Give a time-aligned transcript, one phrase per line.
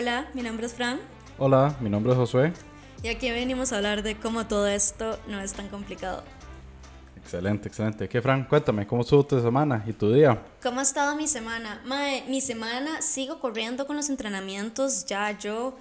[0.00, 0.98] Hola, mi nombre es Fran.
[1.36, 2.54] Hola, mi nombre es Josué.
[3.02, 6.24] Y aquí venimos a hablar de cómo todo esto no es tan complicado.
[7.18, 8.08] Excelente, excelente.
[8.08, 8.44] ¿Qué, Fran?
[8.44, 10.42] Cuéntame, ¿cómo estuvo tu semana y tu día?
[10.62, 11.82] ¿Cómo ha estado mi semana?
[11.84, 15.04] Mae, mi semana sigo corriendo con los entrenamientos.
[15.04, 15.76] Ya yo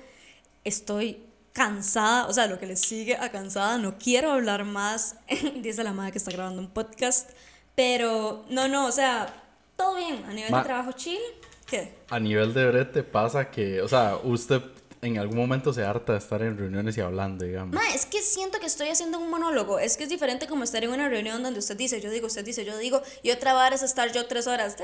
[0.65, 1.23] estoy
[1.53, 3.77] cansada, o sea, lo que le sigue a cansada.
[3.77, 5.15] No quiero hablar más,
[5.61, 7.29] dice la madre que está grabando un podcast.
[7.73, 9.33] Pero no, no, o sea,
[9.77, 10.25] todo bien.
[10.25, 11.21] A nivel de trabajo chill,
[11.69, 11.93] ¿qué?
[12.09, 14.61] A nivel de brete pasa que, o sea, usted
[15.01, 17.73] en algún momento se harta de estar en reuniones y hablando, digamos.
[17.73, 19.79] Ma, es que siento que estoy haciendo un monólogo.
[19.79, 22.43] Es que es diferente como estar en una reunión donde usted dice, yo digo, usted
[22.43, 24.75] dice, yo digo, y otra vara es estar yo tres horas.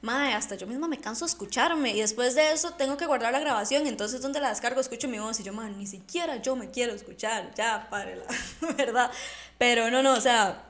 [0.00, 1.94] Ma, hasta yo misma me canso de escucharme.
[1.94, 3.86] Y después de eso tengo que guardar la grabación.
[3.86, 5.40] Entonces, donde la descargo, escucho mi voz.
[5.40, 7.52] Y yo, ma, ni siquiera yo me quiero escuchar.
[7.54, 8.24] Ya, párela.
[8.78, 9.10] ¿Verdad?
[9.58, 10.64] Pero no, no, o sea,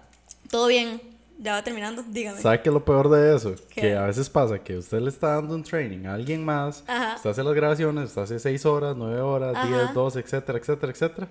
[0.51, 2.41] todo bien ya va terminando, dígame.
[2.41, 3.55] ¿Sabe qué es lo peor de eso?
[3.71, 6.85] Que a veces pasa que usted le está dando un training a alguien más,
[7.17, 11.29] usted hace las grabaciones, usted hace 6 horas, 9 horas, 10, 12, etcétera, etcétera, etcétera.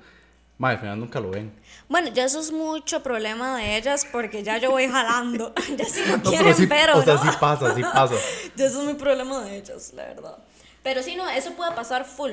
[0.58, 1.52] Ma, al final nunca lo ven.
[1.90, 5.54] Bueno, ya eso es mucho problema de ellas porque ya yo voy jalando.
[5.78, 6.98] ya si no, quieren, pero.
[6.98, 8.16] o sea, sí pasa, sí pasa.
[8.56, 10.38] ya eso es muy problema de ellas, la verdad.
[10.82, 12.32] Pero sí, no, eso puede pasar full.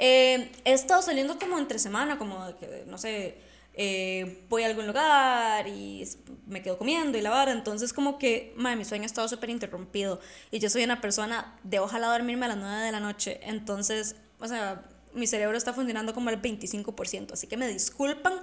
[0.00, 3.38] Eh, he estado saliendo como entre semana, como que, no sé
[3.74, 6.06] eh, voy a algún lugar y
[6.46, 7.52] me quedo comiendo y la vara.
[7.52, 10.20] Entonces, como que, mi sueño ha estado súper interrumpido.
[10.50, 13.40] Y yo soy una persona de ojalá dormirme a las 9 de la noche.
[13.42, 17.32] Entonces, o sea, mi cerebro está funcionando como al 25%.
[17.32, 18.34] Así que me disculpan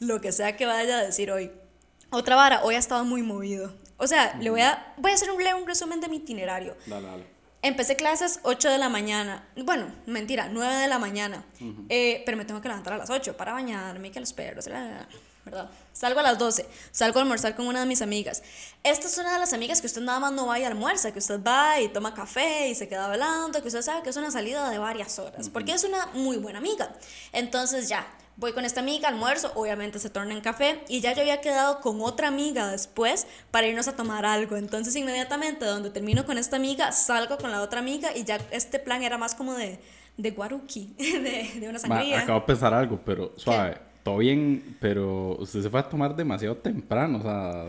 [0.00, 1.50] lo que sea que vaya a decir hoy.
[2.10, 3.74] Otra vara, hoy ha estado muy movido.
[3.98, 6.76] O sea, le voy a, voy a hacer un, un resumen de mi itinerario.
[6.86, 7.35] Dale, dale.
[7.66, 9.44] Empecé clases 8 de la mañana.
[9.56, 11.44] Bueno, mentira, 9 de la mañana.
[11.88, 15.08] Eh, pero me tengo que levantar a las 8 para bañarme, que los perros, ¿verdad?
[15.92, 16.64] Salgo a las 12.
[16.92, 18.44] Salgo a almorzar con una de mis amigas.
[18.84, 21.18] Esta es una de las amigas que usted nada más no va y almuerza, que
[21.18, 24.30] usted va y toma café y se queda hablando, que usted sabe que es una
[24.30, 26.94] salida de varias horas, porque es una muy buena amiga.
[27.32, 31.22] Entonces ya, voy con esta amiga, almuerzo, obviamente se torna en café y ya yo
[31.22, 34.56] había quedado con otra amiga después para irnos a tomar algo.
[34.56, 38.78] Entonces inmediatamente donde termino con esta amiga, salgo con la otra amiga y ya este
[38.78, 39.78] plan era más como de,
[40.16, 42.20] de guaruki, de, de una sangría.
[42.20, 46.56] acabo de pensar algo, pero suave todo bien, pero usted se fue a tomar demasiado
[46.56, 47.64] temprano, o sea,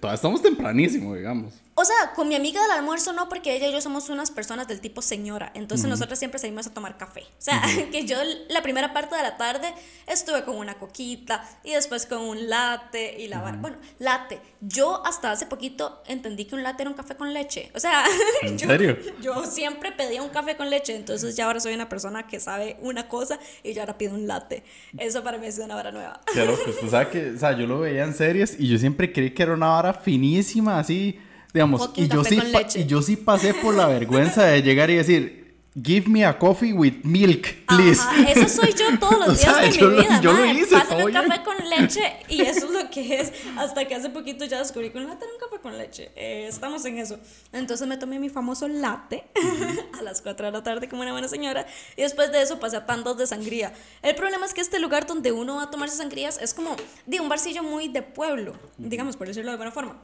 [0.00, 1.54] todavía estamos tempranísimo, digamos.
[1.78, 4.66] O sea, con mi amiga del almuerzo no, porque ella y yo somos unas personas
[4.66, 7.20] del tipo señora, entonces nosotros siempre salimos a tomar café.
[7.20, 7.60] O sea,
[7.92, 8.16] que yo
[8.48, 9.74] la primera parte de la tarde
[10.06, 13.40] estuve con una coquita y después con un latte y la...
[13.60, 14.40] Bueno, latte.
[14.62, 17.70] Yo hasta hace poquito entendí que un latte era un café con leche.
[17.74, 18.06] O sea,
[18.42, 18.96] ¿En serio?
[19.20, 22.78] Yo siempre pedía un café con leche, entonces ya ahora soy una persona que sabe
[22.80, 24.64] una cosa y yo ahora pido un latte.
[24.96, 26.22] Eso para mí es una vara nueva.
[26.32, 29.12] Claro, pues tú sabes que, o sea, yo lo veía en series y yo siempre
[29.12, 31.20] creí que era una vara finísima, así,
[31.56, 32.38] digamos, y yo, sí,
[32.74, 35.46] y yo sí pasé por la vergüenza de llegar y decir,
[35.82, 38.02] Give me a coffee with milk, please.
[38.28, 40.20] eso soy yo todos los días de mi vida.
[40.22, 40.74] Yo lo hice.
[40.74, 43.32] Pásame un café con leche y eso es lo que es.
[43.58, 46.12] Hasta que hace poquito ya descubrí que un latte un café con leche.
[46.16, 47.18] Eh, estamos en eso.
[47.52, 49.24] Entonces me tomé mi famoso latte
[49.98, 51.66] a las 4 de la tarde como una buena señora.
[51.94, 53.74] Y después de eso pasé a tantos de sangría.
[54.00, 56.74] El problema es que este lugar donde uno va a tomarse sangrías es como
[57.04, 59.98] de un barcillo muy de pueblo, digamos, por decirlo de buena forma.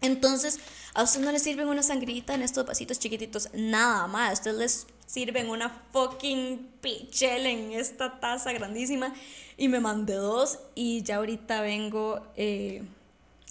[0.00, 0.58] Entonces,
[0.94, 4.30] a usted no le sirven una sangrita en estos vasitos chiquititos, nada más.
[4.30, 9.12] A usted les sirven una fucking pichel en esta taza grandísima
[9.56, 12.82] y me mandé dos y ya ahorita vengo eh,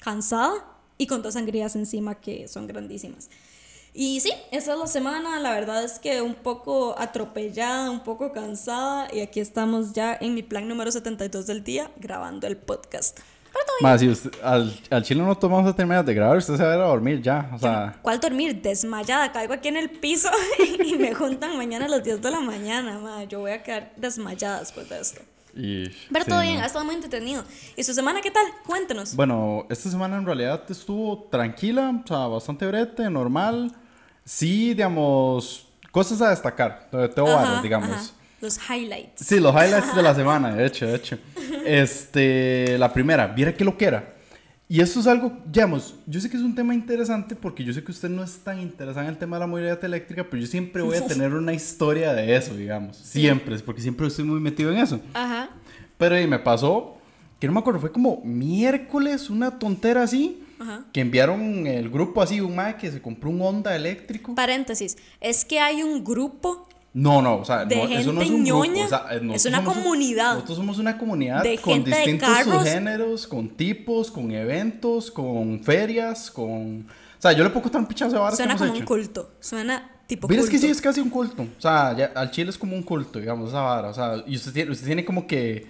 [0.02, 0.66] cansada
[0.98, 3.30] y con dos sangrías encima que son grandísimas.
[3.94, 8.32] Y sí, esa es la semana, la verdad es que un poco atropellada, un poco
[8.32, 13.20] cansada y aquí estamos ya en mi plan número 72 del día grabando el podcast.
[13.82, 16.76] Más, si al, al chile no tomamos a terminar de grabar, usted se va a
[16.76, 17.50] ir a dormir ya.
[17.54, 17.98] O sea...
[18.02, 18.62] ¿Cuál dormir?
[18.62, 19.32] Desmayada.
[19.32, 20.30] Caigo aquí en el piso
[20.86, 23.00] y me juntan mañana a las 10 de la mañana.
[23.00, 23.24] Ma.
[23.24, 25.22] Yo voy a quedar desmayada después de esto.
[25.54, 27.44] Pero todo bien, ha estado muy entretenido.
[27.76, 28.46] ¿Y su semana qué tal?
[28.66, 29.16] Cuéntenos.
[29.16, 33.74] Bueno, esta semana en realidad estuvo tranquila, o sea, bastante brete, normal.
[34.24, 36.88] Sí, digamos, cosas a destacar.
[36.92, 38.14] Tengo varias, digamos.
[38.42, 39.26] Los highlights.
[39.26, 41.18] Sí, los highlights de la semana, de hecho, de hecho.
[41.66, 44.16] Este, la primera, viera qué lo que era.
[44.72, 47.84] Y esto es algo, digamos, yo sé que es un tema interesante porque yo sé
[47.84, 50.48] que usted no es tan interesado en el tema de la movilidad eléctrica, pero yo
[50.48, 52.96] siempre voy a tener una historia de eso, digamos.
[52.96, 55.02] Siempre, porque siempre estoy muy metido en eso.
[55.16, 55.50] Ajá.
[55.98, 56.98] Pero ahí me pasó,
[57.40, 60.44] que no me acuerdo, fue como miércoles, una tontera así.
[60.60, 60.86] Ajá.
[60.94, 64.36] Que enviaron el grupo así, un mae que se compró un Honda eléctrico.
[64.36, 68.44] Paréntesis, es que hay un grupo no, no, o sea, no, eso no es un
[68.44, 70.34] grupo, o sea, es una comunidad.
[70.34, 76.88] nosotros somos una comunidad con distintos subgéneros, con tipos, con eventos, con ferias, con...
[77.18, 79.92] O sea, yo le puedo contar un pichazo de barras Suena como un culto, suena
[80.08, 81.44] tipo Pero es que sí es casi un culto.
[81.44, 83.90] O sea, ya, al chile es como un culto, digamos, esa vara.
[83.90, 85.68] O sea, y usted tiene, usted tiene como que,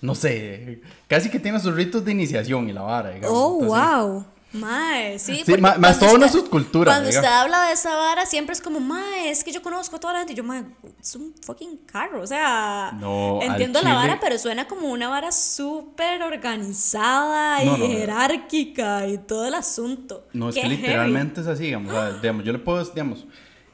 [0.00, 3.36] no sé, casi que tiene sus ritos de iniciación y la vara, digamos.
[3.36, 4.24] Oh, wow.
[4.54, 6.92] Mae, sí, sí más ma, toda una subcultura.
[6.92, 10.00] Cuando usted habla de esa vara, siempre es como, mae, es que yo conozco a
[10.00, 10.32] toda la gente.
[10.34, 10.64] Y yo, mae,
[11.00, 12.22] es un fucking carro.
[12.22, 19.08] O sea, no, entiendo la vara, pero suena como una vara súper organizada y jerárquica
[19.08, 20.28] y todo el asunto.
[20.32, 22.44] No, es que literalmente es así, digamos, o sea, digamos.
[22.44, 23.26] Yo le puedo, digamos,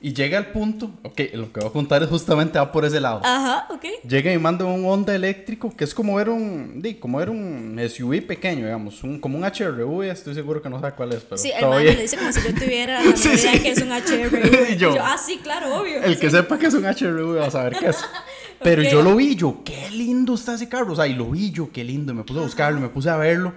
[0.02, 3.00] y llega al punto, ok, lo que voy a contar es justamente va por ese
[3.00, 3.20] lado.
[3.22, 3.84] Ajá, ok.
[4.08, 7.78] Llega y manda un Honda eléctrico, que es como ver un, di, como ver un
[7.86, 11.36] SUV pequeño, digamos, un, como un HRV, estoy seguro que no sabe cuál es, pero
[11.36, 13.60] Sí, el man le dice como si yo tuviera la sí, sí.
[13.60, 14.70] que es un HRV.
[14.72, 16.02] y yo, ah, sí, claro, obvio.
[16.02, 17.98] El que sepa que es un HRV va a saber qué es.
[18.62, 21.50] Pero yo lo vi, yo, qué lindo está ese carro, o sea, y lo vi
[21.50, 23.52] yo, qué lindo, me puse a buscarlo, me puse a verlo.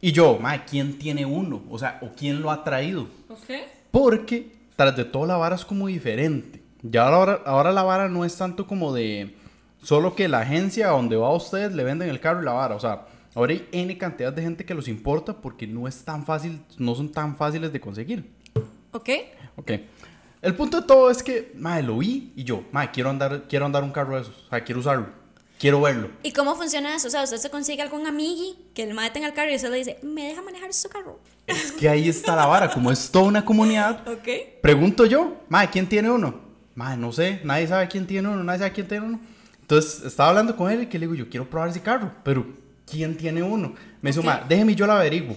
[0.00, 1.62] Y yo, ma, ¿quién tiene uno?
[1.70, 3.08] O sea, ¿o quién lo ha traído?
[3.28, 3.50] Ok.
[3.90, 6.62] Porque tras de todo la vara es como diferente.
[6.82, 9.34] Ya ahora, ahora la vara no es tanto como de
[9.82, 12.76] solo que la agencia donde va a ustedes le venden el carro y la vara.
[12.76, 16.24] O sea, ahora hay N cantidad de gente que los importa porque no es tan
[16.24, 18.30] fácil, no son tan fáciles de conseguir.
[18.92, 19.10] Ok.
[19.56, 19.72] Ok.
[20.42, 23.66] El punto de todo es que, madre, lo vi y yo, madre, quiero andar, quiero
[23.66, 24.44] andar un carro de esos.
[24.46, 25.08] O sea, quiero usarlo.
[25.58, 26.10] Quiero verlo.
[26.22, 27.08] ¿Y cómo funciona eso?
[27.08, 29.70] O sea, usted se consigue algún amigui que el madre tenga el carro y usted
[29.70, 31.18] le dice, ¿me deja manejar su carro?
[31.46, 32.70] Es que ahí está la vara.
[32.70, 34.58] Como es toda una comunidad, okay.
[34.62, 36.40] pregunto yo, madre, ¿quién tiene uno?
[36.76, 39.20] Madre, no sé, nadie sabe quién tiene uno, nadie sabe quién tiene uno.
[39.60, 42.46] Entonces estaba hablando con él y que le digo, yo quiero probar ese carro, pero
[42.88, 43.74] ¿quién tiene uno?
[44.00, 45.36] Me dice, madre, déjeme yo lo averiguo.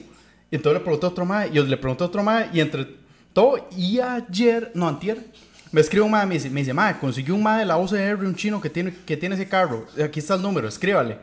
[0.51, 2.59] Y entonces le pregunté a otro madre, y yo le pregunté a otro madre, y
[2.59, 2.87] entre
[3.33, 5.25] todo, y ayer, no, antier,
[5.71, 8.23] me escribe un madre, me dice, me dice, madre, consiguió un madre de la OCR,
[8.25, 9.87] un chino que tiene, que tiene ese carro.
[10.03, 11.19] Aquí está el número, escríbale.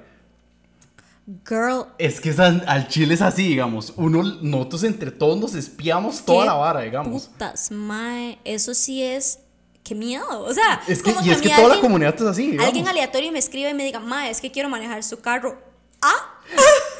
[1.46, 1.86] Girl.
[1.98, 3.92] Es que al chile es así, digamos.
[3.96, 7.26] Uno, nosotros entre todos nos espiamos toda la vara, digamos.
[7.26, 9.40] Putas, mae, eso sí es.
[9.84, 10.26] Qué miedo.
[10.40, 12.50] O sea, es que, y es que, toda la comunidad es así.
[12.50, 12.66] Digamos.
[12.66, 15.58] Alguien aleatorio me escribe y me diga, mae, es que quiero manejar su carro.
[16.00, 16.40] ¿Ah?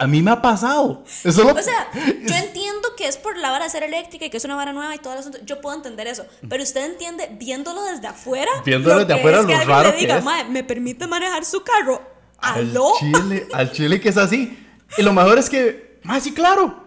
[0.00, 1.04] A mí me ha pasado.
[1.22, 4.36] Eso O sea, yo entiendo que es por la vara de ser eléctrica y que
[4.36, 5.38] es una vara nueva y todo el asunto.
[5.44, 6.26] Yo puedo entender eso.
[6.48, 8.50] Pero usted entiende, viéndolo desde afuera.
[8.64, 12.02] Viéndolo desde afuera, lo que raro le diga, que ¿me permite manejar su carro?
[12.38, 12.88] ¿Aló?
[12.88, 14.58] Al chile, al chile que es así.
[14.98, 16.82] Y lo mejor es que, ah, sí, claro.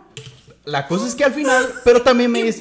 [0.65, 2.59] La cosa es que al final, pero también me dice.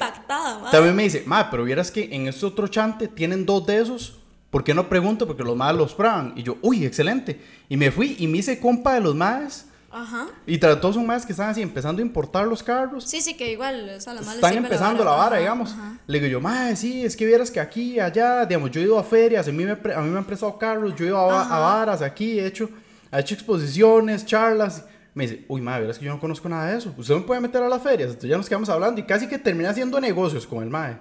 [0.71, 4.19] También me dice, ma, pero vieras que en este otro chante tienen dos de esos.
[4.51, 5.27] ¿Por qué no pregunto?
[5.27, 6.33] Porque los más los prueban.
[6.37, 7.41] Y yo, uy, excelente.
[7.69, 10.27] Y me fui y me hice compa de los más Ajá.
[10.47, 13.05] Y todos son más que están así empezando a importar los carros.
[13.05, 15.75] Sí, sí, que igual, o sea, la Están empezando la vara, digamos.
[16.07, 18.99] Le digo yo, madre, sí, es que vieras que aquí, allá, digamos, yo he ido
[18.99, 21.43] a ferias, a mí me, a mí me han prestado carros, yo he ido a,
[21.43, 22.69] a varas aquí, he hecho,
[23.13, 24.85] he hecho exposiciones, charlas.
[25.15, 26.93] Me dice, uy, madre, verás que yo no conozco nada de eso.
[26.97, 28.11] Usted me puede meter a las ferias.
[28.11, 30.99] Entonces ya nos quedamos hablando y casi que termina haciendo negocios con el madre.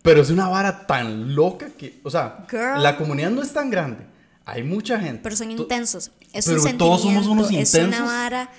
[0.00, 2.46] Pero es una vara tan loca que, o sea,
[2.78, 4.13] la comunidad no es tan grande
[4.44, 5.20] hay mucha gente.
[5.22, 6.10] Pero son intensos.
[6.32, 7.80] Es pero un todos somos unos intensos.
[7.80, 8.50] Es una vara.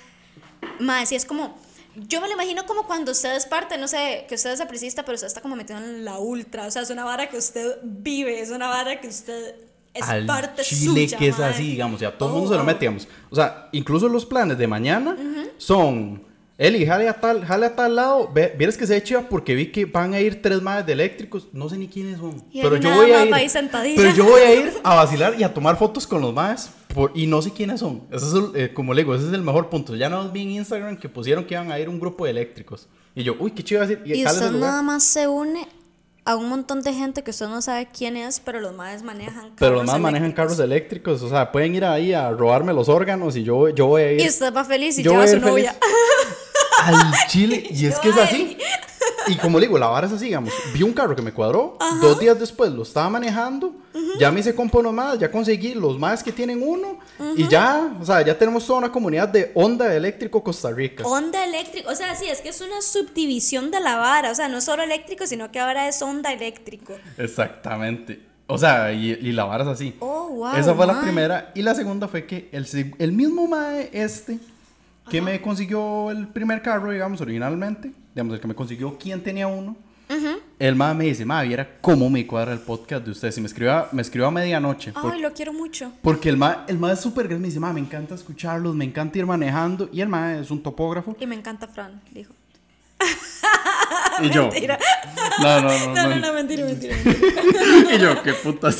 [0.80, 1.58] Más, y es como.
[2.08, 5.02] Yo me lo imagino como cuando usted es parte, no sé, que usted es apricista,
[5.02, 6.66] pero usted está como metido en la ultra.
[6.66, 9.54] O sea, es una vara que usted vive, es una vara que usted
[9.94, 12.64] es Al parte Chile que es así, digamos, ya todo el mundo se lo oh,
[12.64, 12.86] mete,
[13.30, 15.16] O sea, incluso los planes de mañana
[15.56, 16.25] son
[16.58, 18.30] Eli, jale a tal, jale a tal lado.
[18.32, 21.48] Vieres que se echa porque vi que van a ir tres madres de eléctricos.
[21.52, 22.42] No sé ni quiénes son.
[22.50, 23.50] pero yo voy a ir.
[23.96, 26.70] Pero yo voy a ir a vacilar y a tomar fotos con los madres.
[27.14, 28.04] y no sé quiénes son.
[28.10, 29.94] Eso es, eh, como le digo, ese es el mejor punto.
[29.96, 32.88] Ya no vi en Instagram que pusieron que iban a ir un grupo de eléctricos.
[33.14, 34.00] Y yo, uy, qué chido decir.
[34.06, 35.68] Y, y usted nada más se une
[36.24, 39.34] a un montón de gente que usted no sabe quién es, pero los madres manejan
[39.34, 42.88] carros Pero los madres manejan carros eléctricos, o sea, pueden ir ahí a robarme los
[42.88, 44.20] órganos y yo, yo voy a ir.
[44.20, 45.76] Y usted va feliz y yo lleva a su novia.
[46.82, 47.66] al chile.
[47.70, 48.56] Y es que es así.
[49.28, 50.52] Y como le digo, la vara es así, digamos.
[50.72, 51.76] Vi un carro que me cuadró.
[52.00, 53.74] Dos días después lo estaba manejando.
[54.18, 55.18] Ya me hice compa más.
[55.18, 56.98] Ya conseguí los más que tienen uno.
[57.36, 61.04] Y ya, o sea, ya tenemos toda una comunidad de Honda Eléctrico Costa Rica.
[61.04, 61.90] Honda Eléctrico.
[61.90, 64.30] O sea, sí, es que es una subdivisión de la vara.
[64.30, 66.94] O sea, no solo eléctrico, sino que ahora es Honda Eléctrico.
[67.18, 68.20] Exactamente.
[68.48, 69.96] O sea, y, la vara es así.
[69.98, 70.56] Oh, wow.
[70.56, 71.50] Esa fue la primera.
[71.54, 74.38] Y la segunda fue que el, el mismo Mae este
[75.10, 79.46] que me consiguió el primer carro, digamos, originalmente, digamos, el que me consiguió quien tenía
[79.46, 79.76] uno,
[80.58, 83.36] el ma me dice, ma, viera cómo me cuadra el podcast de ustedes.
[83.38, 84.92] Y me escribió, me escribió a medianoche.
[84.94, 85.92] Ay, lo quiero mucho.
[86.02, 87.42] Porque el ma, el ma es súper grande.
[87.42, 89.88] Me dice, ma, me encanta escucharlos, me encanta ir manejando.
[89.92, 91.16] Y el ma es un topógrafo.
[91.18, 92.32] Y me encanta Fran, dijo.
[94.22, 94.48] Y yo.
[94.48, 94.78] Mentira.
[95.40, 95.94] No, no, no.
[95.94, 96.96] No, no, no, mentira, mentira.
[97.94, 98.76] y yo, qué putas.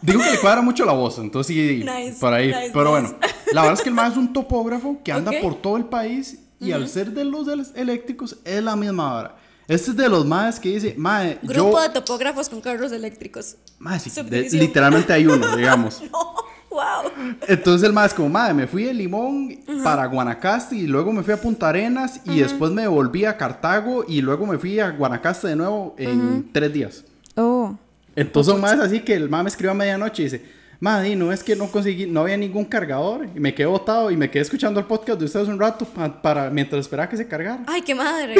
[0.00, 1.84] Digo que le cuadra mucho la voz, entonces sí,
[2.20, 2.52] por ahí.
[2.72, 3.14] Pero bueno,
[3.52, 6.38] la verdad es que el más es un topógrafo que anda por todo el país
[6.60, 9.36] y al ser de los eléctricos es la misma hora.
[9.68, 13.56] Este es de los más que dice, mae, Grupo de topógrafos con carros eléctricos.
[13.78, 14.10] Mae, sí,
[14.52, 16.00] literalmente hay uno, digamos.
[16.12, 16.34] no,
[16.70, 17.36] wow.
[17.46, 21.34] Entonces el más como, mae, me fui de Limón para Guanacaste y luego me fui
[21.34, 25.48] a Punta Arenas y después me volví a Cartago y luego me fui a Guanacaste
[25.48, 27.04] de nuevo en tres días.
[27.36, 27.76] Oh.
[28.14, 30.42] Entonces son más así que el mae me escribió a medianoche y dice,
[30.78, 34.16] Madre, no es que no conseguí, no había ningún cargador y me quedé botado y
[34.16, 37.60] me quedé escuchando el podcast de ustedes un rato para, mientras esperaba que se cargara.
[37.66, 38.34] Ay, qué madre.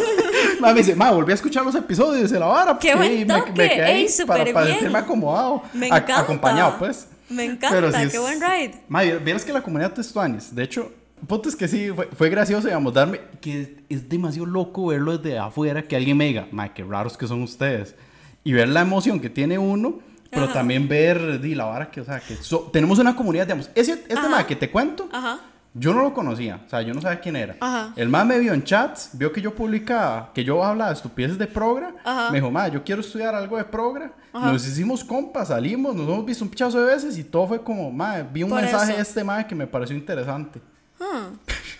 [0.60, 2.78] me dice, ma, volví a escuchar los episodios de la vara.
[2.80, 3.52] Qué buen toque.
[3.52, 5.62] Me, quedé ahí para, para sentirme acomodado.
[5.72, 6.20] Me encanta.
[6.20, 7.06] acompañado, pues.
[7.28, 8.82] Me encanta, qué buen ride.
[8.88, 10.92] Ma, vieras que la comunidad de Testuanis, de hecho,
[11.26, 15.38] punto es que sí, fue, fue, gracioso, digamos, darme, que es demasiado loco verlo desde
[15.38, 17.94] afuera, que alguien me diga, ma, qué raros que son ustedes.
[18.44, 22.04] Y ver la emoción que tiene uno pero también ver di, la vara que, o
[22.04, 22.36] sea, que
[22.72, 25.08] tenemos una comunidad, digamos, ese, este tema que te cuento,
[25.74, 27.56] yo no lo conocía, o sea, yo no sabía quién era.
[27.96, 31.38] El más me vio en chats, vio que yo publicaba, que yo hablaba de estupideces
[31.38, 31.94] de progra,
[32.32, 36.24] me dijo, ma, yo quiero estudiar algo de progra, nos hicimos compas, salimos, nos hemos
[36.24, 39.22] visto un pichazo de veces y todo fue como, ma, vi un mensaje de este
[39.24, 40.60] ma que me pareció interesante.
[41.00, 41.30] Ah,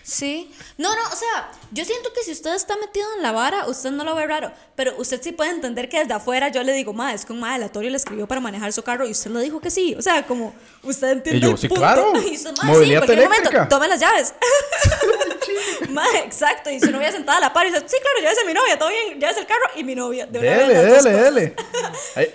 [0.01, 0.49] sí.
[0.77, 3.91] No, no, o sea, yo siento que si usted está metido en la vara, usted
[3.91, 4.51] no lo ve raro.
[4.75, 7.41] Pero usted sí puede entender que desde afuera yo le digo, ma, es que un
[7.41, 9.93] ma aleatorio le escribió para manejar su carro y usted le dijo que sí.
[9.97, 11.45] O sea, como usted entiende.
[11.45, 12.13] Y yo, sí, claro.
[12.25, 14.33] Y usted, ma, sí, momento, tome las llaves.
[15.89, 16.69] ma, exacto.
[16.69, 18.79] Y su novia sentada a la par y dice, sí, claro, llévese a mi novia,
[18.79, 20.25] todo bien, llévese el carro y mi novia.
[20.27, 21.55] De dele, dele, dele.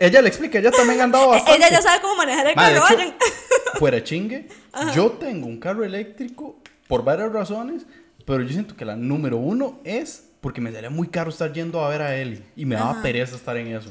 [0.00, 1.56] ella le explica, ella también ha andado bastante.
[1.56, 3.16] Ella ya sabe cómo manejar el carro, vayan.
[3.78, 4.48] Fuera chingue,
[4.94, 6.56] yo tengo un carro eléctrico
[6.88, 7.86] por varias razones,
[8.24, 11.82] pero yo siento que la número uno es porque me daría muy caro estar yendo
[11.82, 13.90] a ver a él y me daba pereza estar en eso.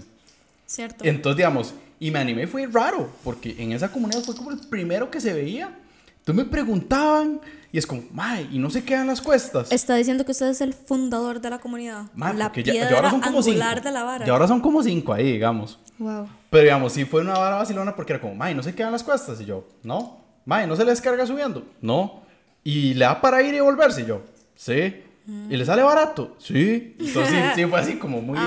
[0.66, 1.04] Cierto.
[1.04, 5.10] Entonces, digamos, y me animé, fue raro, porque en esa comunidad fue como el primero
[5.10, 5.76] que se veía.
[6.20, 9.72] Entonces me preguntaban y es como, mae, y no se quedan las cuestas.
[9.72, 12.06] Está diciendo que usted es el fundador de la comunidad.
[12.16, 13.88] la piedra ya, ahora son como angular cinco.
[13.88, 14.28] de la vara.
[14.28, 15.80] Y ahora son como cinco ahí, digamos.
[15.98, 16.28] Wow.
[16.50, 19.04] Pero digamos, sí fue una vara vacilona porque era como, mae, no se quedan las
[19.04, 19.42] cuestas.
[19.42, 20.22] Y yo, no.
[20.46, 21.66] Mae, ¿no se les carga subiendo?
[21.82, 22.23] No.
[22.64, 24.02] Y le da para ir y volverse.
[24.02, 24.22] Y yo,
[24.56, 25.04] sí.
[25.50, 26.36] ¿Y le sale barato?
[26.38, 26.96] Sí.
[27.00, 28.38] Entonces sí, fue así como muy...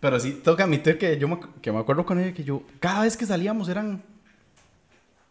[0.00, 2.62] Pero sí, tengo que admitir que yo me, que me acuerdo con ella que yo,
[2.78, 4.02] cada vez que salíamos eran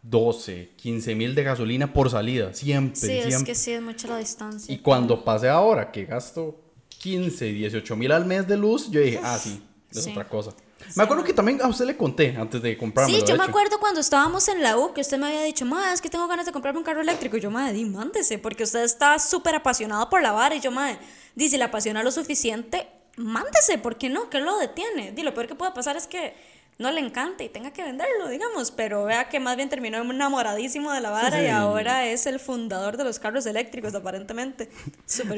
[0.02, 2.96] 12, 15 mil de gasolina por salida, siempre.
[2.96, 4.72] Sí, es que sí, es mucha la distancia.
[4.72, 6.60] Y cuando pasé ahora que gasto
[6.98, 10.52] 15, 18 mil al mes de luz, yo dije, ah, sí, es otra cosa.
[10.94, 13.12] Me acuerdo que también a usted le conté antes de comprarme.
[13.12, 15.92] Sí, yo me acuerdo cuando estábamos en la U que usted me había dicho, madre,
[15.92, 17.36] es que tengo ganas de comprarme un carro eléctrico.
[17.36, 20.54] Y yo, madre, di, mándese, porque usted está súper apasionado por la vara.
[20.54, 20.98] Y yo, madre,
[21.34, 24.30] di, si le apasiona lo suficiente, mándese, ¿por qué no?
[24.30, 25.12] ¿Qué lo detiene?
[25.12, 26.34] Di, lo peor que puede pasar es que
[26.78, 30.92] no le encante y tenga que venderlo, digamos, pero vea que más bien terminó enamoradísimo
[30.92, 34.68] de la vara y ahora es el fundador de los carros eléctricos, aparentemente.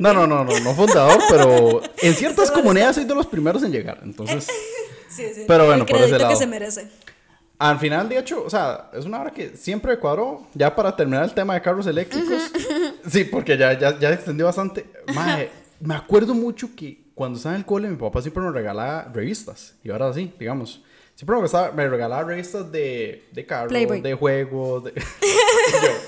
[0.00, 3.73] no, no, no, no, no fundador, pero en ciertas comunidades soy de los primeros en
[3.73, 4.49] llegar, entonces...
[5.08, 5.44] sí, sí.
[5.46, 6.30] Pero bueno, por ese lado.
[6.30, 6.88] que se merece.
[7.58, 11.24] Al final, de hecho, o sea, es una hora que siempre cuadró, ya para terminar
[11.24, 12.52] el tema de carros eléctricos.
[13.10, 14.86] Sí, porque ya, ya, ya extendió bastante.
[15.80, 19.74] me acuerdo mucho que cuando estaba en el cole, mi papá siempre nos regalaba revistas.
[19.82, 20.82] Y ahora sí, digamos.
[21.16, 24.92] Siempre me, gustaba, me regalaba revistas de, de carros, de juegos, de,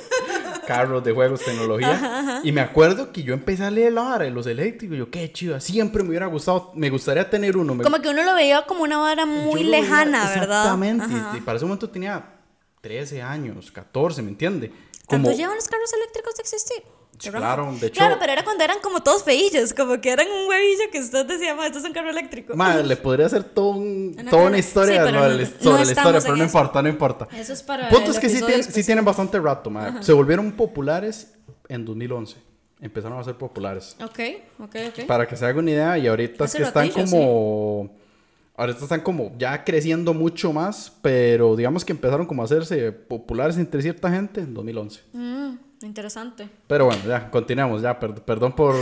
[0.70, 2.40] carros, de juegos, tecnología.
[2.44, 4.96] Y me acuerdo que yo empecé a leer la vara de los eléctricos.
[4.96, 7.76] Yo, qué chido, siempre me hubiera gustado, me gustaría tener uno.
[7.82, 10.62] Como que uno lo veía como una vara muy lejana, ¿verdad?
[10.62, 11.12] Exactamente.
[11.36, 12.24] Y para ese momento tenía
[12.82, 14.68] 13 años, 14, ¿me entiende?
[15.06, 15.24] Como...
[15.24, 16.82] ¿Cuánto llevan los carros eléctricos de existir?
[17.28, 17.96] Claro, de hecho.
[17.96, 21.26] Claro, pero era cuando eran como todos feillos, como que eran un huevillo que usted
[21.26, 22.56] decía, ma, esto es un carro eléctrico.
[22.56, 26.82] Madre, le podría hacer todo un, toda una historia sobre la historia, pero no importa,
[26.82, 27.28] no importa.
[27.36, 27.88] Eso es para.
[27.90, 30.02] Punto es que sí, sí, tienen bastante rato, madre.
[30.02, 31.34] Se volvieron populares
[31.68, 32.36] en 2011.
[32.80, 33.94] Empezaron a ser populares.
[34.02, 34.20] Ok,
[34.58, 35.06] ok, ok.
[35.06, 37.90] Para que se haga una idea, y ahorita es que están como.
[38.56, 43.56] Ahorita están como ya creciendo mucho más, pero digamos que empezaron como a hacerse populares
[43.56, 45.00] entre cierta gente en 2011.
[45.14, 45.69] Mm.
[45.82, 46.46] Interesante.
[46.66, 48.74] Pero bueno, ya, continuamos, ya, perdón por,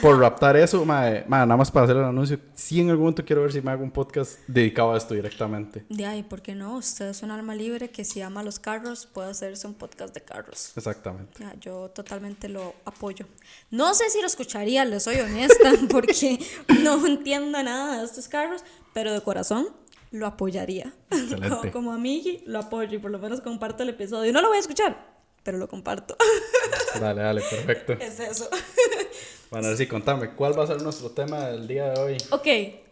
[0.00, 3.52] por raptar eso, nada más para hacer el anuncio, sí en algún momento quiero ver
[3.52, 5.84] si me hago un podcast dedicado a esto directamente.
[5.90, 6.76] De ahí, ¿por qué no?
[6.76, 10.22] Usted es un alma libre que si ama los carros, puede hacerse un podcast de
[10.22, 10.72] carros.
[10.74, 11.44] Exactamente.
[11.60, 13.26] yo totalmente lo apoyo.
[13.70, 16.38] No sé si lo escucharía, le soy honesta, porque
[16.82, 18.64] no entiendo nada de estos carros,
[18.94, 19.68] pero de corazón
[20.12, 20.94] lo apoyaría.
[21.10, 21.48] Excelente.
[21.72, 21.98] como, como
[22.46, 24.32] lo apoyo y por lo menos comparto el episodio.
[24.32, 25.17] No lo voy a escuchar,
[25.48, 26.14] pero lo comparto.
[27.00, 27.94] Dale, dale, perfecto.
[28.00, 28.50] Es eso.
[29.50, 32.16] Bueno, sí, contame, ¿cuál va a ser nuestro tema del día de hoy?
[32.28, 32.46] Ok,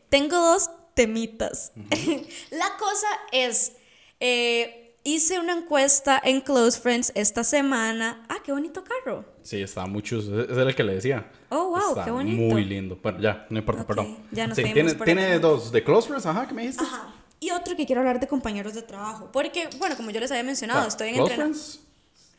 [0.09, 1.73] tengo dos temitas.
[2.51, 3.73] La cosa es,
[4.21, 8.25] eh, hice una encuesta en Close Friends esta semana.
[8.31, 9.27] Ah, qué bonito carro.
[9.43, 10.21] Sí, está mucho.
[10.21, 11.31] Ese es el que le decía.
[11.51, 12.55] Oh, wow, qué bonito.
[12.55, 12.99] Muy lindo.
[13.03, 14.17] Bueno, ya, no importa, perdón.
[14.33, 16.83] Ya nos sí, tiene, tiene dos de Close Friends, ajá, ¿qué me dijiste?
[16.83, 17.13] Ajá.
[17.39, 19.29] Y otro que quiero hablar de compañeros de trabajo.
[19.31, 21.86] Porque, bueno, como yo les había mencionado, estoy en ¿Close Friends?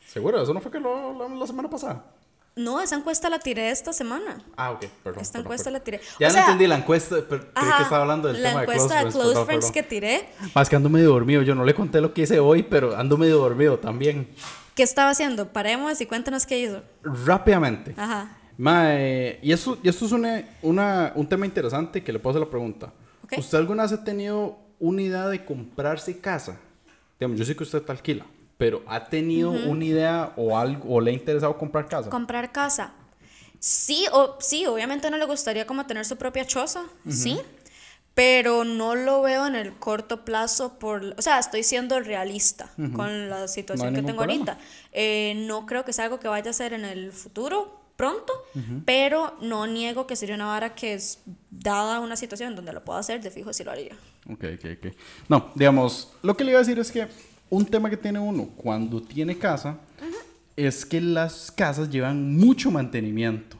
[0.08, 0.42] ¿Seguro?
[0.42, 2.02] ¿Eso no fue que lo, la semana pasada?
[2.56, 4.42] No, esa encuesta la tiré esta semana.
[4.56, 5.22] Ah, ok, perdón.
[5.22, 6.00] Esta encuesta la tiré.
[6.18, 8.90] Ya no entendí la encuesta, pero creo que estaba hablando del tema de Close Friends.
[8.90, 10.28] La encuesta de Close Friends que tiré.
[10.54, 11.42] Más que ando medio dormido.
[11.42, 14.28] Yo no le conté lo que hice hoy, pero ando medio dormido también.
[14.74, 15.52] ¿Qué estaba haciendo?
[15.52, 16.82] Paremos y cuéntanos qué hizo.
[17.02, 17.94] Rápidamente.
[17.96, 18.36] Ajá.
[18.56, 22.46] Mae, y, esto, y esto es una, una, un tema interesante que le puedo hacer
[22.46, 22.92] la pregunta.
[23.36, 26.58] ¿Usted alguna vez ha tenido una idea de comprarse casa?
[27.20, 28.26] Digamos, yo sé que usted te alquila,
[28.58, 32.10] pero ¿ha tenido una idea o algo, o le ha interesado comprar casa?
[32.10, 32.92] Comprar casa.
[33.60, 37.38] Sí, o, sí, obviamente no le gustaría como tener su propia choza, sí,
[38.14, 43.30] pero no lo veo en el corto plazo por, o sea, estoy siendo realista con
[43.30, 44.58] la situación que tengo ahorita.
[44.92, 48.32] Eh, no creo que sea algo que vaya a ser en el futuro pronto,
[48.84, 52.98] pero no niego que sería una vara que es dada una situación donde lo puedo
[52.98, 53.96] hacer, de fijo sí lo haría.
[54.28, 54.94] Ok, ok, ok.
[55.28, 57.08] No, digamos, lo que le iba a decir es que
[57.50, 59.78] un tema que tiene uno cuando tiene casa
[60.56, 63.56] es que las casas llevan mucho mantenimiento.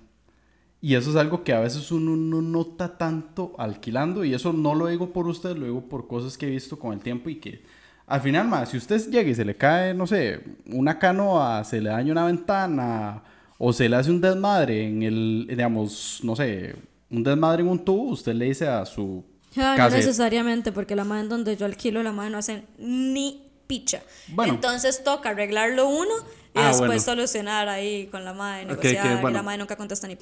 [0.80, 4.25] Y eso es algo que a veces uno no nota tanto alquilando.
[4.25, 6.92] Y eso no lo digo por usted, lo digo por cosas que he visto con
[6.92, 7.62] el tiempo y que
[8.09, 11.80] al final, más, si usted llega y se le cae, no sé, una canoa, se
[11.80, 13.23] le daña una ventana
[13.59, 16.75] o se le hace un desmadre en el, digamos, no sé,
[17.11, 19.23] un desmadre en un tubo, usted le dice a su...
[19.54, 24.02] No necesariamente, porque la madre en donde yo alquilo, la madre no hace ni picha.
[24.44, 26.12] Entonces toca arreglarlo uno
[26.54, 30.18] y ah, después solucionar ahí con la madre, negociar, y la madre nunca contesta ni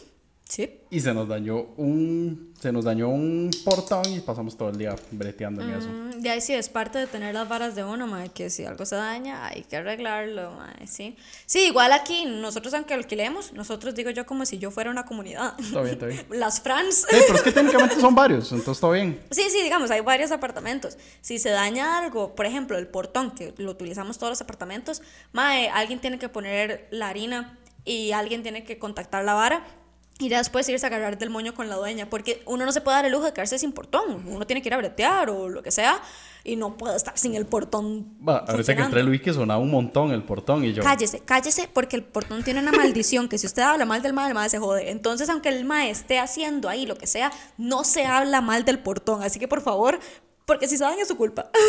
[0.49, 0.81] Sí.
[0.91, 4.95] Y se nos dañó un se nos dañó un portón y pasamos todo el día
[5.11, 5.89] breteando en eso.
[5.89, 8.65] Mm, y ahí sí es parte de tener las varas de uno, mae, que si
[8.65, 11.17] algo se daña hay que arreglarlo, mae, sí.
[11.47, 15.59] Sí, igual aquí nosotros aunque alquilemos, nosotros digo yo como si yo fuera una comunidad.
[15.59, 16.27] Está bien, está bien.
[16.31, 17.07] las Frans.
[17.11, 19.21] Sí, pero es que técnicamente son varios, entonces está bien.
[19.33, 20.97] Sí, sí, digamos, hay varios apartamentos.
[21.23, 25.69] Si se daña algo, por ejemplo, el portón que lo utilizamos todos los apartamentos, mae,
[25.71, 29.67] alguien tiene que poner la harina y alguien tiene que contactar la vara
[30.19, 32.97] y después irse a agarrar del moño con la dueña, porque uno no se puede
[32.97, 35.63] dar el lujo de quedarse sin portón, uno tiene que ir a bretear o lo
[35.63, 36.01] que sea,
[36.43, 38.17] y no puede estar sin el portón.
[38.27, 40.83] Va, ahorita que entré Luis que sonaba un montón el portón y yo...
[40.83, 44.29] Cállese, cállese, porque el portón tiene una maldición, que si usted habla mal del mae,
[44.29, 44.91] el mae se jode.
[44.91, 48.79] Entonces, aunque el mae esté haciendo ahí lo que sea, no se habla mal del
[48.79, 49.99] portón, así que por favor,
[50.47, 51.51] porque si saben es su culpa.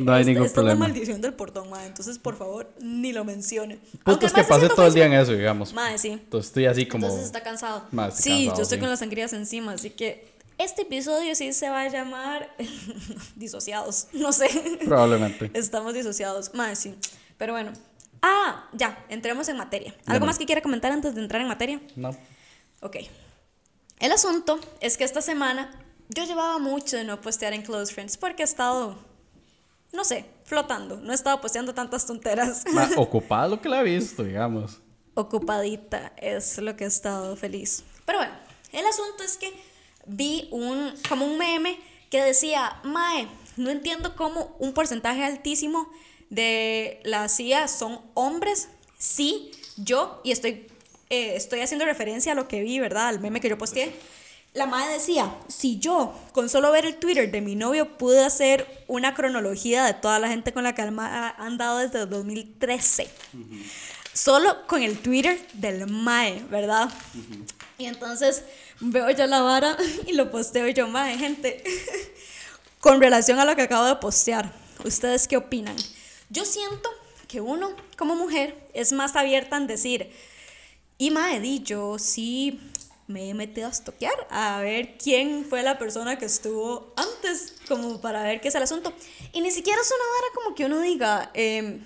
[0.00, 0.72] No hay ningún problema.
[0.72, 1.86] es la maldición del portón, madre.
[1.86, 3.78] Entonces, por favor, ni lo mencione.
[4.02, 5.72] Punto es que pase todo el día en eso, digamos.
[5.72, 6.08] Madre, sí.
[6.08, 7.06] Entonces estoy así como...
[7.06, 7.86] Entonces está cansado.
[8.12, 11.88] sí, yo estoy con las sangrías encima, así que este episodio sí se va a
[11.88, 12.56] llamar
[13.36, 14.08] disociados.
[14.12, 14.48] No sé.
[14.84, 15.50] Probablemente.
[15.54, 16.52] Estamos disociados.
[16.54, 16.96] Madre, sí.
[17.38, 17.72] Pero bueno.
[18.20, 19.94] Ah, ya, entremos en materia.
[20.06, 21.80] ¿Algo más que quiera comentar antes de entrar en materia?
[21.94, 22.16] No.
[22.80, 22.96] Ok.
[24.00, 28.16] El asunto es que esta semana yo llevaba mucho de no postear en Close Friends
[28.16, 28.96] porque he estado,
[29.92, 30.96] no sé, flotando.
[30.96, 32.64] No he estado posteando tantas tonteras.
[32.96, 34.80] ocupada lo que la he visto, digamos.
[35.14, 37.84] Ocupadita es lo que he estado feliz.
[38.04, 38.34] Pero bueno,
[38.72, 39.52] el asunto es que
[40.06, 41.78] vi un, como un meme
[42.10, 45.88] que decía, Mae, no entiendo cómo un porcentaje altísimo
[46.30, 48.68] de la CIA son hombres.
[48.98, 50.66] Sí, yo, y estoy,
[51.10, 53.08] eh, estoy haciendo referencia a lo que vi, ¿verdad?
[53.08, 53.94] Al meme que yo posteé
[54.54, 58.84] la madre decía, si yo con solo ver el Twitter de mi novio pude hacer
[58.86, 63.10] una cronología de toda la gente con la que han andado desde 2013,
[64.12, 66.88] solo con el Twitter del Mae, ¿verdad?
[67.78, 68.44] Y entonces
[68.78, 71.64] veo yo la vara y lo posteo yo, Mae, gente,
[72.80, 74.52] con relación a lo que acabo de postear,
[74.84, 75.76] ¿ustedes qué opinan?
[76.30, 76.88] Yo siento
[77.26, 80.12] que uno como mujer es más abierta en decir,
[80.96, 82.60] y Mae, di, yo sí
[83.06, 88.00] me he metido a estoquear a ver quién fue la persona que estuvo antes, como
[88.00, 88.92] para ver qué es el asunto.
[89.32, 91.84] Y ni siquiera es una vara como que uno diga, em,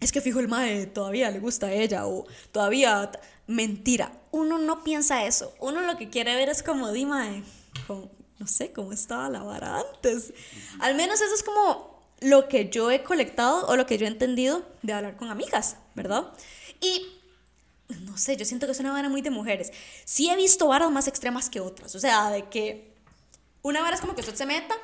[0.00, 3.10] es que fijo el mae todavía le gusta a ella o todavía.
[3.46, 5.52] Mentira, uno no piensa eso.
[5.60, 7.42] Uno lo que quiere ver es como, di mae,
[8.38, 10.32] no sé cómo estaba la vara antes.
[10.80, 14.08] Al menos eso es como lo que yo he colectado o lo que yo he
[14.08, 16.32] entendido de hablar con amigas, ¿verdad?
[16.80, 17.06] Y
[17.88, 19.72] no sé, yo siento que es una vara muy de mujeres.
[20.04, 21.94] Sí he visto varas más extremas que otras.
[21.94, 22.92] O sea, de que
[23.62, 24.74] una vara es como que usted se meta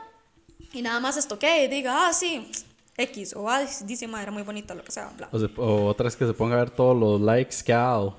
[0.72, 2.50] y nada más estoque y diga, ah, sí,
[2.96, 3.34] X.
[3.34, 5.28] O ah, dice, madre, muy bonita, lo que sea, bla.
[5.56, 8.16] O, otra es que se ponga a ver todos los likes que ha dado.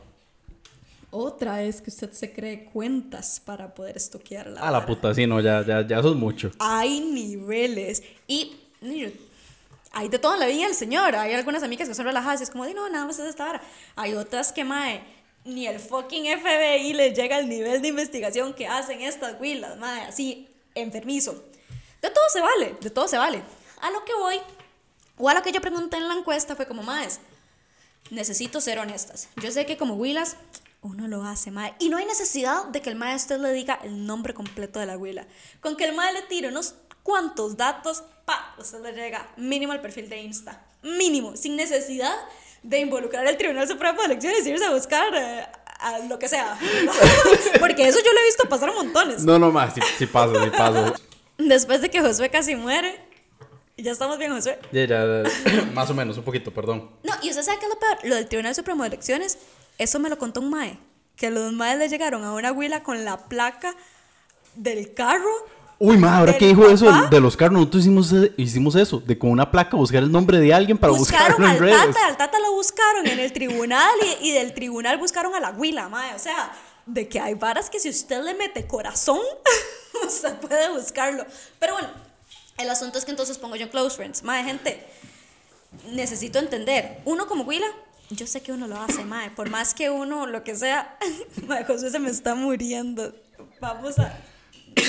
[1.11, 4.61] Otra es que usted se cree cuentas para poder estoquear la.
[4.61, 6.51] Ah, la puta, sí, no, ya, ya, ya eso es mucho.
[6.59, 8.01] Hay niveles.
[8.27, 8.55] Y
[9.91, 11.15] hay de todo la vida el señor.
[11.15, 13.45] Hay algunas amigas que son relajadas y es como, de no, nada más es esta
[13.45, 13.61] vara.
[13.95, 15.03] Hay otras que, mae,
[15.43, 20.03] ni el fucking FBI le llega al nivel de investigación que hacen estas huilas, madre,
[20.03, 21.43] así, enfermizo.
[22.01, 23.41] De todo se vale, de todo se vale.
[23.81, 24.39] A lo que voy,
[25.17, 27.19] o a lo que yo pregunté en la encuesta fue como, madres,
[28.09, 29.29] necesito ser honestas.
[29.37, 30.37] Yo sé que como huilas,
[30.81, 31.75] uno lo hace, madre.
[31.79, 34.97] Y no hay necesidad de que el maestro le diga el nombre completo de la
[34.97, 35.27] huila.
[35.59, 39.81] Con que el maestro le tire unos cuantos datos, pa, usted le llega mínimo al
[39.81, 40.65] perfil de Insta.
[40.83, 42.15] Mínimo, sin necesidad
[42.63, 45.45] de involucrar al Tribunal Supremo de Elecciones y irse a buscar eh,
[45.79, 46.57] a lo que sea.
[47.59, 49.23] Porque eso yo lo he visto pasar a montones.
[49.23, 50.93] No, no más, sí, pasa, sí pasa.
[51.37, 52.99] Después de que Josué casi muere,
[53.77, 54.59] ya estamos bien, Josué.
[54.71, 55.23] Ya, ya,
[55.73, 56.89] más o menos, un poquito, perdón.
[57.03, 59.39] No, y usted sabe qué es lo peor, lo del Tribunal Supremo de Elecciones,
[59.77, 60.77] eso me lo contó un mae,
[61.15, 63.75] que los maes le llegaron a una huila con la placa
[64.55, 65.31] del carro
[65.83, 69.31] Uy, ma, ahora que dijo eso de los carros, nosotros hicimos, hicimos eso, de con
[69.31, 71.87] una placa buscar el nombre de alguien para buscarlo en al redes.
[71.87, 73.89] Tata, al Tata lo buscaron en el tribunal
[74.21, 76.03] y, y del tribunal buscaron a la huila, ma.
[76.15, 76.51] O sea,
[76.85, 79.21] de que hay varas que si usted le mete corazón,
[80.05, 81.25] usted puede buscarlo.
[81.57, 81.89] Pero bueno,
[82.59, 84.21] el asunto es que entonces pongo yo close friends.
[84.21, 84.85] Ma, gente,
[85.93, 87.01] necesito entender.
[87.05, 87.65] Uno como huila,
[88.11, 89.31] yo sé que uno lo hace, ma.
[89.35, 90.95] Por más que uno, lo que sea,
[91.47, 93.15] ma, José se me está muriendo.
[93.59, 94.15] Vamos a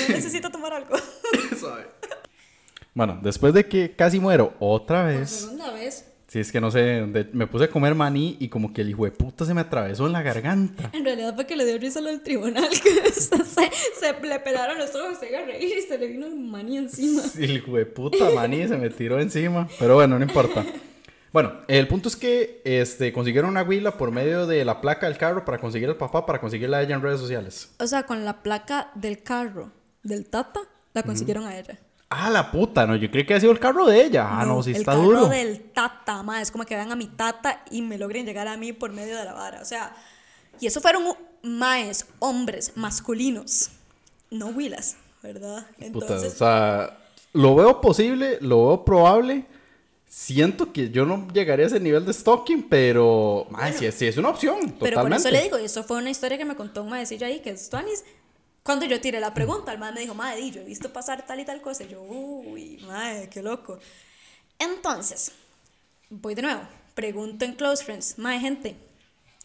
[0.09, 0.95] necesito tomar algo.
[2.93, 5.29] bueno, después de que casi muero otra vez.
[5.29, 6.05] Por segunda vez.
[6.33, 9.05] Sí, es que no sé, me puse a comer maní y como que el hijo
[9.05, 10.89] de puta se me atravesó en la garganta.
[10.91, 14.95] En realidad fue que le dio risa al tribunal, que se, se, le pelaron los
[14.95, 17.21] ojos, se iba a reír y se le vino el maní encima.
[17.21, 20.65] Sí, el hijo de puta maní se me tiró encima, pero bueno, no importa.
[21.33, 25.17] Bueno, el punto es que este, consiguieron una huila por medio de la placa del
[25.17, 27.71] carro para conseguir al papá, para conseguirla a ella en redes sociales.
[27.79, 29.71] O sea, con la placa del carro
[30.03, 30.59] del Tata,
[30.93, 31.79] la consiguieron a ella.
[32.09, 34.27] Ah, la puta, no, yo creí que ha sido el carro de ella.
[34.29, 35.17] Ah, no, sí está duro.
[35.17, 38.27] El carro del Tata, ma, es como que vean a mi Tata y me logren
[38.27, 39.59] llegar a mí por medio de la vara.
[39.59, 39.95] O sea,
[40.59, 41.03] y eso fueron
[41.41, 43.71] maes, hombres, masculinos,
[44.29, 45.65] no huilas, ¿verdad?
[45.79, 46.17] Entonces...
[46.17, 46.97] Puta, o sea,
[47.33, 49.47] lo veo posible, lo veo probable.
[50.15, 54.29] Siento que yo no llegaría a ese nivel de stalking, pero bueno, sí, es una
[54.29, 54.59] opción.
[54.59, 54.77] Totalmente.
[54.79, 57.39] Pero por eso le digo, eso fue una historia que me contó un maecillo ahí,
[57.39, 58.03] que es Tuanis,
[58.61, 61.39] cuando yo tiré la pregunta, el madre me dijo, madre, yo he visto pasar tal
[61.39, 61.83] y tal cosa.
[61.83, 63.79] Y yo, uy, madre, qué loco.
[64.59, 65.31] Entonces,
[66.11, 66.61] voy de nuevo.
[66.93, 68.75] Pregunto en Close Friends, madre, gente.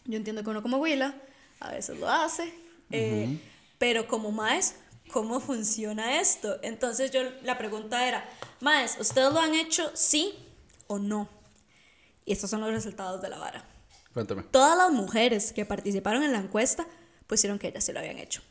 [0.05, 1.19] Yo entiendo que uno como Willa
[1.61, 2.53] a veces lo hace,
[2.91, 3.39] eh,
[3.79, 4.75] pero como más,
[5.11, 6.59] ¿cómo funciona esto?
[6.61, 8.23] Entonces, yo la pregunta era,
[8.61, 10.35] más, ¿ustedes lo han hecho sí
[10.89, 11.29] o no?
[12.25, 13.63] Y estos son los resultados de la vara.
[14.13, 14.43] Cuéntame.
[14.43, 16.85] Todas las mujeres que participaron en la encuesta
[17.27, 18.41] pusieron que ellas sí lo habían hecho.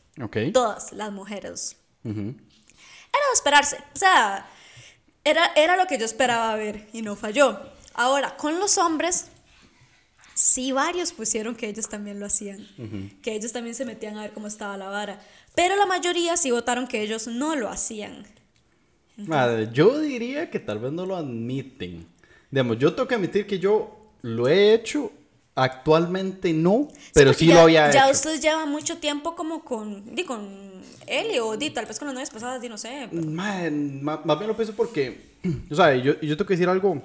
[0.52, 1.76] Todas las mujeres.
[2.04, 3.76] Era de esperarse.
[3.94, 4.46] O sea,
[5.24, 7.60] era, era lo que yo esperaba ver y no falló.
[7.94, 9.26] Ahora, con los hombres,
[10.34, 12.68] sí varios pusieron que ellos también lo hacían,
[13.22, 15.20] que ellos también se metían a ver cómo estaba la vara,
[15.56, 18.24] pero la mayoría sí votaron que ellos no lo hacían.
[19.72, 22.06] yo diría que tal vez no lo admiten.
[22.50, 25.12] Digamos, yo tengo que admitir que yo lo he hecho
[25.58, 28.06] Actualmente no, pero sí, lo había ya hecho.
[28.06, 30.48] Ya usted lleva mucho tiempo como con, di, con
[31.04, 33.08] Eli o di, tal vez con las novias pasadas, di, no sé.
[33.10, 35.32] más, bien lo pienso porque,
[35.70, 37.02] o sea, yo, yo tengo que decir algo,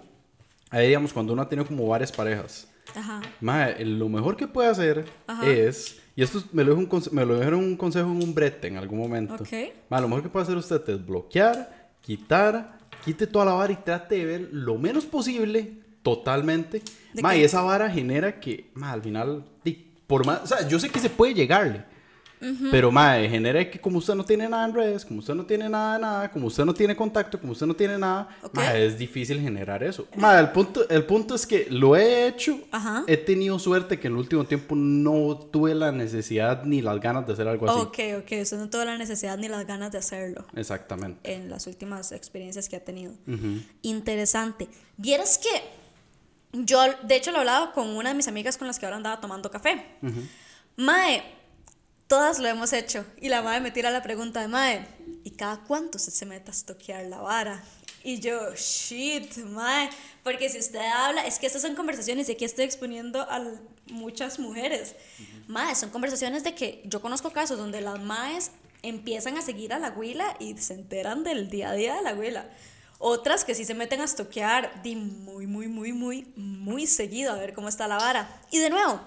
[0.70, 3.24] ahí digamos, cuando uno ha tenido como varias parejas, Ajá.
[3.42, 5.04] lo mejor que puede hacer
[5.44, 8.68] es, y esto me lo, dijo un, me lo dijeron un consejo en un brete
[8.68, 9.74] en algún momento, okay.
[9.90, 14.16] lo mejor que puede hacer usted es bloquear, quitar, quite toda la vara y trate
[14.16, 16.82] de ver lo menos posible Totalmente.
[17.22, 19.46] Ma, y esa vara genera que, ma, al final,
[20.06, 21.86] por más, o sea, yo sé que se puede llegarle,
[22.72, 25.70] pero, ma, genera que como usted no tiene nada en redes, como usted no tiene
[25.70, 28.98] nada de nada, como usted no tiene contacto, como usted no tiene nada, ma, es
[28.98, 30.08] difícil generar eso.
[30.16, 32.60] Ma, el punto, el punto es que lo he hecho,
[33.08, 37.26] he tenido suerte que en el último tiempo no tuve la necesidad ni las ganas
[37.26, 37.80] de hacer algo así.
[37.80, 40.46] Ok, ok, usted no tuvo la necesidad ni las ganas de hacerlo.
[40.56, 41.34] Exactamente.
[41.34, 43.14] En las últimas experiencias que ha tenido.
[43.82, 44.68] Interesante.
[44.98, 45.84] Vieras que
[46.54, 49.20] yo, de hecho, lo hablaba con una de mis amigas con las que ahora andaba
[49.20, 49.84] tomando café.
[50.76, 51.24] Mae,
[52.14, 53.08] todas lo hemos hecho.
[53.20, 54.86] Y la madre me tira la pregunta de Mae,
[55.24, 57.64] ¿y cada cuánto se, se mete a estoquear la vara?
[58.04, 59.90] Y yo, shit, mae.
[60.24, 63.42] Porque si usted habla, es que estas son conversaciones y aquí estoy exponiendo a
[63.88, 64.94] muchas mujeres.
[65.48, 68.52] Mae, son conversaciones de que yo conozco casos donde las maes
[68.84, 72.12] empiezan a seguir a la abuela y se enteran del día a día de la
[72.12, 72.48] abuela.
[73.00, 77.38] Otras que sí se meten a estoquear di muy, muy, muy, muy, muy seguido a
[77.38, 78.40] ver cómo está la vara.
[78.52, 79.02] Y de nuevo,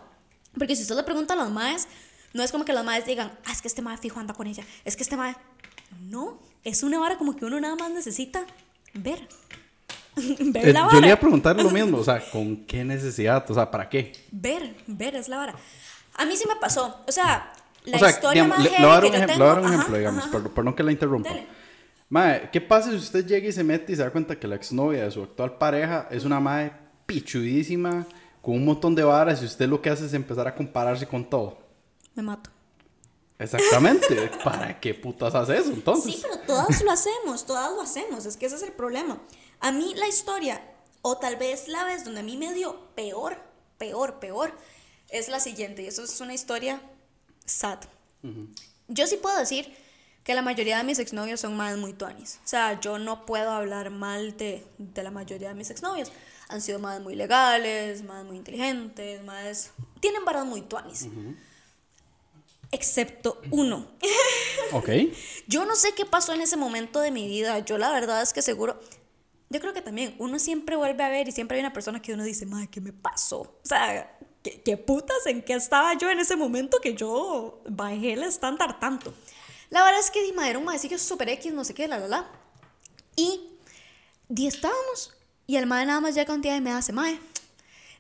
[0.59, 1.87] porque si usted le pregunta a las maes,
[2.33, 4.47] no es como que las maes digan, ah, es que este mae fijo anda con
[4.47, 5.37] ella, es que este mae...
[6.01, 8.45] No, es una vara como que uno nada más necesita
[8.93, 9.29] ver.
[10.17, 10.95] ver la vara.
[10.95, 13.49] Yo le iba a preguntar lo mismo, o sea, ¿con qué necesidad?
[13.51, 14.13] O sea, ¿para qué?
[14.33, 15.55] Ver, ver es la vara.
[16.15, 17.05] A mí sí me pasó.
[17.07, 17.53] O sea,
[17.85, 20.83] la historia más le, voy a dar un ejemplo, tengo, un ejemplo digamos, perdón, que
[20.83, 21.31] la interrumpa.
[22.09, 24.57] Mae, ¿qué pasa si usted llega y se mete y se da cuenta que la
[24.57, 26.73] exnovia de su actual pareja es una madre
[27.05, 28.07] pichudísima,
[28.41, 31.25] con un montón de varas y usted lo que hace es empezar a compararse con
[31.25, 31.66] todo?
[32.17, 32.51] Me mato.
[33.39, 34.31] Exactamente.
[34.45, 36.15] ¿Para qué putas hace eso entonces?
[36.15, 38.27] Sí, pero todas lo hacemos, todas lo hacemos.
[38.27, 39.21] Es que ese es el problema.
[39.61, 40.61] A mí la historia,
[41.03, 43.37] o tal vez la vez donde a mí me dio peor,
[43.79, 44.53] peor, peor,
[45.11, 45.83] es la siguiente.
[45.83, 46.81] Y eso es una historia
[47.45, 47.79] sad.
[48.89, 49.73] Yo sí puedo decir
[50.25, 52.41] que la mayoría de mis exnovios son más muy tuanis.
[52.45, 56.11] O sea, yo no puedo hablar mal de, de la mayoría de mis exnovios.
[56.49, 59.71] Han sido más muy legales, más muy inteligentes, más...
[60.01, 61.09] Tienen varas muy tuanis.
[62.73, 63.87] Excepto uno.
[64.73, 64.91] Ok.
[65.47, 67.59] yo no sé qué pasó en ese momento de mi vida.
[67.61, 68.81] Yo la verdad es que seguro...
[69.49, 72.13] Yo creo que también uno siempre vuelve a ver y siempre hay una persona que
[72.13, 73.41] uno dice, madre, ¿qué me pasó?
[73.43, 78.15] O sea, ¿qué, ¿qué, putas en qué estaba yo en ese momento que yo bajé
[78.15, 79.15] el estándar tanto?
[79.71, 82.09] La verdad es que Dima era un maecillo super X, no sé qué, la, la,
[82.09, 82.31] la.
[83.17, 83.41] Y,
[84.29, 85.15] di estábamos.
[85.47, 87.19] Y el mae nada más llega un día y me hace, mae,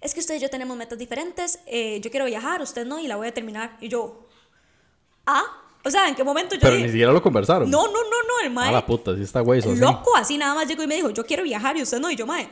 [0.00, 3.06] es que usted y yo tenemos metas diferentes, eh, yo quiero viajar, usted no, y
[3.06, 3.76] la voy a terminar.
[3.80, 4.25] Y yo,
[5.26, 5.44] ah,
[5.84, 7.70] o sea, ¿en qué momento yo Pero ni siquiera lo conversaron.
[7.70, 8.70] No, no, no, no, el mae.
[8.70, 9.62] A la puta, sí está güey.
[9.76, 12.16] Loco, así nada más llegó y me dijo, yo quiero viajar y usted no, y
[12.16, 12.48] yo, mae,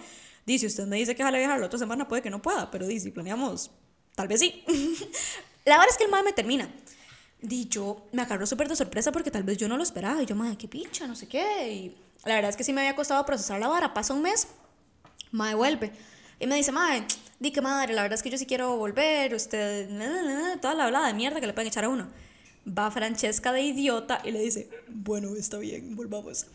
[0.47, 2.87] dice, usted me dice que jale viajar la otra semana, puede que no pueda, pero
[2.87, 3.71] dice, si planeamos,
[4.15, 4.63] tal vez sí.
[5.65, 6.73] la verdad es que el mae me termina.
[7.41, 10.23] Di yo, me agarró súper de sorpresa porque tal vez yo no lo esperaba.
[10.23, 11.73] Y yo, madre, qué pincha, no sé qué.
[11.73, 13.93] Y la verdad es que sí me había costado procesar la vara.
[13.93, 14.49] Pasa un mes,
[15.31, 15.93] madre vuelve.
[16.41, 17.05] Y me dice, madre,
[17.39, 19.35] di que madre, la verdad es que yo sí quiero volver.
[19.35, 19.91] Usted,
[20.63, 22.09] toda la hablada de mierda que le pueden echar a uno.
[22.67, 26.47] Va Francesca de idiota y le dice, bueno, está bien, volvamos.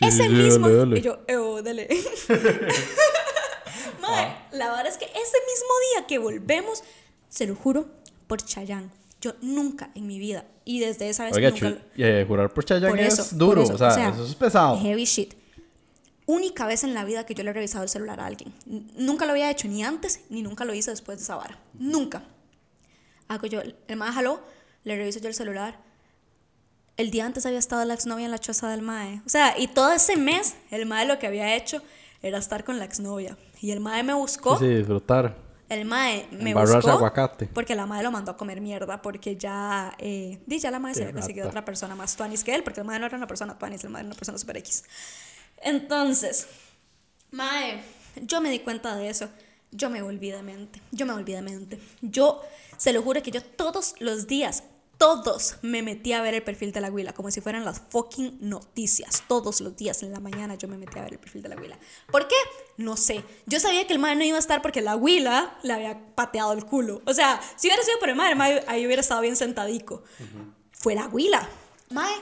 [0.00, 0.68] es el mismo.
[0.96, 1.88] Y yo, oh, dale.
[4.00, 6.82] madre, la verdad es que ese mismo día que volvemos,
[7.28, 7.88] se lo juro,
[8.26, 11.76] por Chayanne yo nunca en mi vida, y desde esa vez Oiga, nunca...
[11.96, 14.78] Eh, jurar por Chayanne es duro, o, sea, eso es pesado.
[14.78, 15.34] Heavy shit.
[16.26, 18.52] Única vez en la vida que yo le he revisado el celular a alguien.
[18.96, 21.58] Nunca lo había hecho ni antes, ni nunca lo hice después de esa vara.
[21.74, 22.22] Nunca.
[23.28, 24.40] Hago yo, el mae jaló,
[24.88, 25.78] le reviso yo el celular.
[26.96, 29.22] El día antes había estado la exnovia en la choza del mae.
[29.24, 31.80] O sea, y todo ese mes, el mae lo que había hecho
[32.22, 33.36] era estar con la exnovia.
[33.60, 34.58] Y el mae me buscó.
[34.58, 37.46] Sí, disfrutar el mae me buscó aguacate.
[37.46, 41.02] porque la mae lo mandó a comer mierda porque ya, eh, ya la mae se
[41.02, 43.58] había conseguido otra persona más tuanis que él porque el mae no era una persona
[43.58, 44.84] tuanis, el mae era una persona super X.
[45.58, 46.46] Entonces,
[47.30, 47.82] mae,
[48.22, 49.28] yo me di cuenta de eso.
[49.70, 50.80] Yo me volví de mente.
[50.92, 51.78] Yo me volví de mente.
[52.00, 52.40] Yo,
[52.78, 54.64] se lo juro que yo todos los días
[54.98, 58.38] todos me metí a ver el perfil de la Huila, como si fueran las fucking
[58.40, 59.22] noticias.
[59.28, 61.56] Todos los días en la mañana yo me metí a ver el perfil de la
[61.56, 61.78] Huila.
[62.10, 62.34] ¿Por qué?
[62.76, 63.24] No sé.
[63.46, 66.52] Yo sabía que el mae no iba a estar porque la Huila le había pateado
[66.52, 67.00] el culo.
[67.06, 70.02] O sea, si hubiera sido por el mae, el ahí hubiera estado bien sentadico.
[70.72, 71.48] Fue la Huila.
[71.90, 72.14] Mae,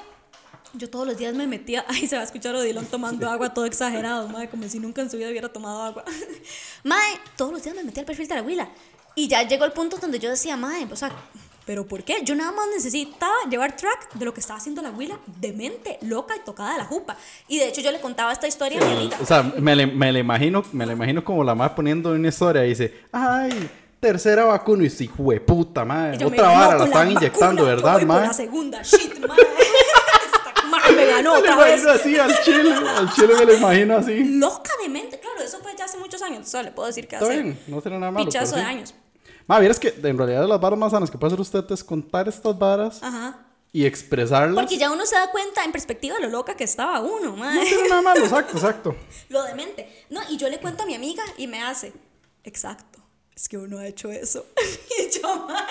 [0.75, 3.65] yo todos los días me metía, ay, se va a escuchar Odilon tomando agua todo
[3.65, 6.05] exagerado, mae, como si nunca en su vida hubiera tomado agua.
[6.85, 8.71] mae, todos los días me metía al perfil de la Huila.
[9.15, 11.11] Y ya llegó el punto donde yo decía, mae, o sea,
[11.67, 12.19] ¿Pero por qué?
[12.23, 16.35] Yo nada más necesitaba llevar track de lo que estaba haciendo la huila, demente, loca
[16.37, 17.17] y tocada de la jupa.
[17.49, 19.19] Y de hecho yo le contaba esta historia a mi amiga.
[19.21, 22.29] O sea, me le, me le, imagino, me le imagino como la más poniendo una
[22.29, 27.11] historia y dice, ay, tercera vacuna y si fue puta madre, otra vara la están
[27.11, 28.29] inyectando, ¿verdad, madre?
[28.29, 29.43] la segunda, shit, madre.
[30.95, 31.85] me ganó otra vez.
[31.85, 34.23] así al chile, al chile me lo imagino así.
[34.39, 37.09] Loca de mente, claro, eso fue ya hace muchos años, o sea, le puedo decir
[37.09, 37.25] que hace...
[37.25, 38.25] Está bien, no será nada malo.
[38.25, 38.95] Pichazo de años.
[39.47, 42.29] Ma, es que en realidad las varas más sanas que puede hacer usted es contar
[42.29, 43.01] estas varas
[43.73, 44.57] y expresarlas.
[44.57, 47.55] Porque ya uno se da cuenta en perspectiva de lo loca que estaba uno, ma.
[47.55, 48.97] No tiene nada malo, exacto, exacto.
[49.29, 50.05] lo demente.
[50.11, 51.93] No, y yo le cuento a mi amiga y me hace,
[52.43, 52.99] exacto,
[53.35, 54.47] es que uno ha hecho eso.
[54.99, 55.65] y yo, ma,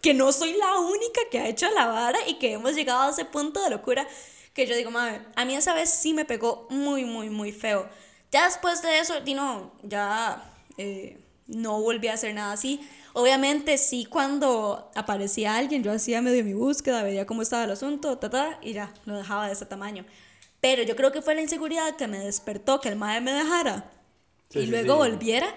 [0.00, 3.10] que no soy la única que ha hecho la vara y que hemos llegado a
[3.10, 4.06] ese punto de locura
[4.54, 7.86] que yo digo, madre, a mí esa vez sí me pegó muy, muy, muy feo.
[8.30, 10.50] Ya después de eso, Dino, ya...
[10.78, 12.80] Eh, no volví a hacer nada así.
[13.12, 18.18] Obviamente sí cuando aparecía alguien, yo hacía medio mi búsqueda, veía cómo estaba el asunto,
[18.18, 20.04] ta, y ya, lo dejaba de ese tamaño.
[20.60, 23.90] Pero yo creo que fue la inseguridad que me despertó, que el madre me dejara
[24.50, 25.54] y luego volviera,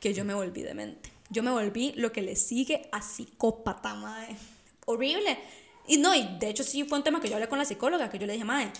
[0.00, 1.10] que yo me volví demente.
[1.30, 4.36] Yo me volví lo que le sigue a psicópata, madre.
[4.84, 5.38] Horrible.
[5.86, 8.10] Y no, y de hecho sí fue un tema que yo hablé con la psicóloga,
[8.10, 8.70] que yo le dije, madre,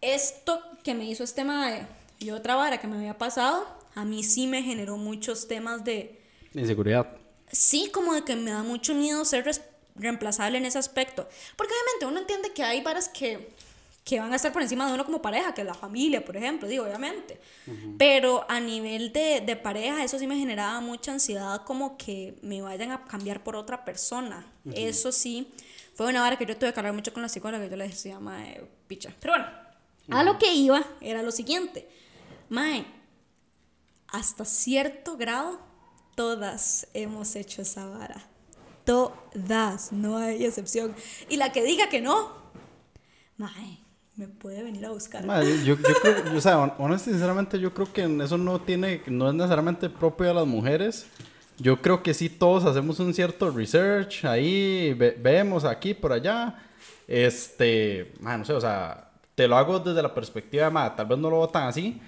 [0.00, 1.86] esto que me hizo este madre
[2.18, 6.20] y otra vara que me había pasado, a mí sí me generó muchos temas de...
[6.54, 7.16] Inseguridad.
[7.50, 9.44] Sí, como de que me da mucho miedo ser
[9.94, 11.28] reemplazable en ese aspecto.
[11.56, 13.50] Porque obviamente uno entiende que hay varas que,
[14.04, 16.66] que van a estar por encima de uno como pareja, que la familia, por ejemplo,
[16.66, 17.38] digo, obviamente.
[17.98, 22.62] Pero a nivel de, de, pareja, eso sí me generaba mucha ansiedad, como que me
[22.62, 24.46] vayan a cambiar por otra persona.
[24.74, 25.48] Eso sí,
[25.94, 27.88] fue una hora que yo tuve que hablar mucho con la psicóloga, que yo le
[27.88, 29.12] decía, mae, picha.
[29.20, 29.46] Pero bueno,
[30.10, 31.86] a lo que iba era lo siguiente,
[32.48, 32.84] mae,
[34.12, 35.58] hasta cierto grado,
[36.14, 38.22] todas hemos hecho esa vara.
[38.84, 40.94] Todas, no hay excepción.
[41.28, 42.32] Y la que diga que no,
[43.38, 43.78] mae,
[44.16, 45.24] me puede venir a buscar.
[45.24, 49.34] yo, yo creo, o sea, honestamente, sinceramente, yo creo que eso no tiene, no es
[49.34, 51.06] necesariamente propio de las mujeres.
[51.58, 56.58] Yo creo que sí todos hacemos un cierto research ahí, vemos aquí, por allá.
[57.06, 61.30] Este, no sé, o sea, te lo hago desde la perspectiva de, tal vez no
[61.30, 62.00] lo tan así,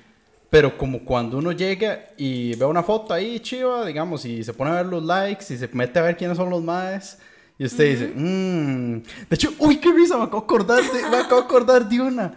[0.50, 4.70] pero como cuando uno llega y ve una foto ahí chiva, digamos, y se pone
[4.70, 7.18] a ver los likes y se mete a ver quiénes son los más
[7.56, 9.02] y usted dice, mmm.
[9.28, 12.00] De hecho, uy, qué risa, me acabo de acordar de, me acabo de, acordar de
[12.00, 12.34] una.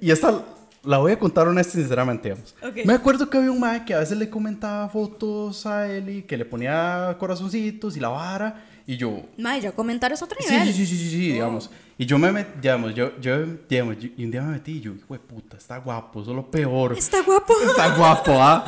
[0.00, 0.44] Y esta
[0.84, 2.54] la voy a contar honesta sinceramente, digamos.
[2.84, 6.22] Me acuerdo que había un mae que a veces le comentaba fotos a él y
[6.22, 8.64] que le ponía corazoncitos y la vara.
[8.90, 9.22] Y yo.
[9.38, 10.66] Mae, yo comentar es otro nivel.
[10.66, 11.70] Sí, sí, sí, sí, sí, digamos.
[11.96, 14.92] Y yo me metí, digamos, yo, yo, digamos, y un día me metí y yo,
[14.92, 16.98] hijo de puta, está guapo, eso es lo peor.
[16.98, 17.54] Está guapo.
[17.64, 18.64] Está guapo, ¿ah?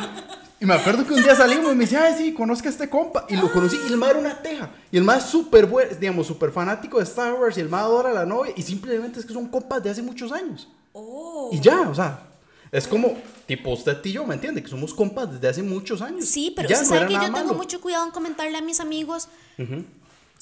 [0.60, 2.88] Y me acuerdo que un día salimos y me decía, ay, sí, conozca a este
[2.88, 3.26] compa.
[3.28, 4.70] Y lo conocí y el mae era una teja.
[4.92, 8.10] Y el es súper bueno, digamos, súper fanático de Star Wars y el mae adora
[8.10, 8.52] a la novia.
[8.56, 10.68] Y simplemente es que son compas de hace muchos años.
[10.92, 11.50] Oh.
[11.52, 12.28] Y ya, o sea,
[12.70, 14.62] es como, tipo usted y yo, ¿me entiende?
[14.62, 16.26] Que somos compas desde hace muchos años.
[16.26, 19.28] Sí, pero ya, sabe que yo tengo mucho cuidado en comentarle a mis amigos.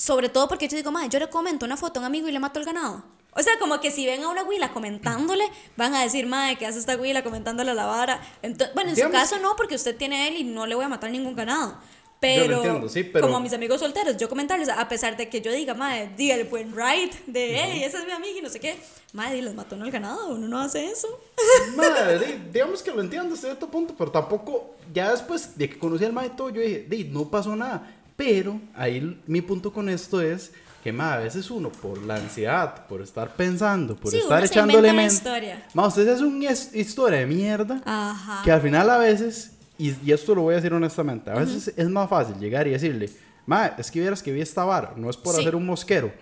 [0.01, 2.33] Sobre todo porque yo digo, mae, yo le comento una foto a un amigo y
[2.33, 3.05] le mato el ganado.
[3.33, 5.45] O sea, como que si ven a una huila comentándole,
[5.77, 8.19] van a decir, madre, ¿qué hace esta huila comentándole a la vara?
[8.41, 10.89] Entonces, bueno, en su caso no, porque usted tiene él y no le voy a
[10.89, 11.77] matar ningún ganado.
[12.19, 15.53] Pero, sí, pero, como a mis amigos solteros, yo comentarles, a pesar de que yo
[15.53, 18.59] diga, madre, diga el buen right de, hey, esa es mi amiga y no sé
[18.59, 18.79] qué,
[19.13, 21.09] madre, les mató no el ganado, uno no hace eso.
[21.77, 26.05] Madre, digamos que lo entiendo hasta cierto punto, pero tampoco, ya después de que conocí
[26.05, 28.00] al madre todo, yo dije, no pasó nada.
[28.21, 30.53] Pero ahí mi punto con esto es
[30.85, 35.59] que más a veces uno por la ansiedad, por estar pensando, por estar echándole mente,
[35.73, 38.43] más usted es una historia de mierda Ajá.
[38.45, 41.73] que al final a veces y, y, esto lo voy a decir honestamente, a veces
[41.75, 43.09] es más fácil llegar y decirle,
[43.47, 46.13] ma, es que vieras que vi esta vara, no es por hacer un mosquero,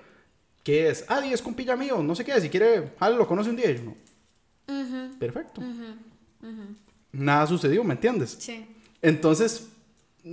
[0.62, 3.56] que es, ah, es compilla mío, no sé qué, si quiere, ah, lo conoce un
[3.56, 3.96] día, y no.
[5.18, 5.60] Perfecto.
[7.10, 8.36] Nada sucedió, ¿me entiendes?
[8.38, 8.64] Sí.
[9.02, 9.66] Entonces,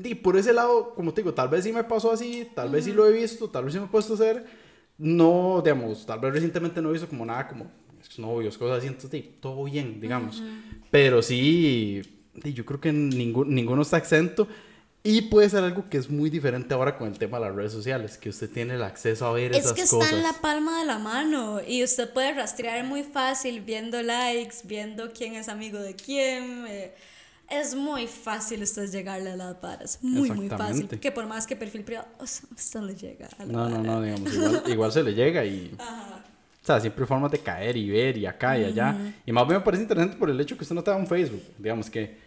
[0.03, 2.85] y por ese lado, como te digo, tal vez sí me pasó así, tal vez
[2.85, 4.45] sí lo he visto, tal vez sí me he puesto a hacer.
[4.97, 7.69] No, digamos, tal vez recientemente no he visto como nada como
[8.17, 10.41] novios, cosas así, entonces todo bien, digamos.
[10.91, 12.01] Pero sí,
[12.43, 14.47] yo creo que ningún, ninguno está exento.
[15.03, 17.71] Y puede ser algo que es muy diferente ahora con el tema de las redes
[17.71, 19.83] sociales, que usted tiene el acceso a ver esas cosas.
[19.83, 23.61] Es que está en la palma de la mano y usted puede rastrear muy fácil
[23.61, 26.65] viendo likes, viendo quién es amigo de quién.
[26.67, 26.95] Eh,
[27.49, 29.99] es muy fácil usted llegarle a las varas.
[30.01, 30.87] Muy, muy fácil.
[30.87, 34.33] Que por más que perfil privado, usted le llega a la No, no, no, digamos,
[34.33, 35.75] igual, igual, se le llega y.
[35.79, 39.13] O sea, siempre hay formas de caer y ver y acá y allá.
[39.25, 41.43] Y más bien me parece interesante por el hecho que usted no da un Facebook.
[41.59, 42.17] Digamos que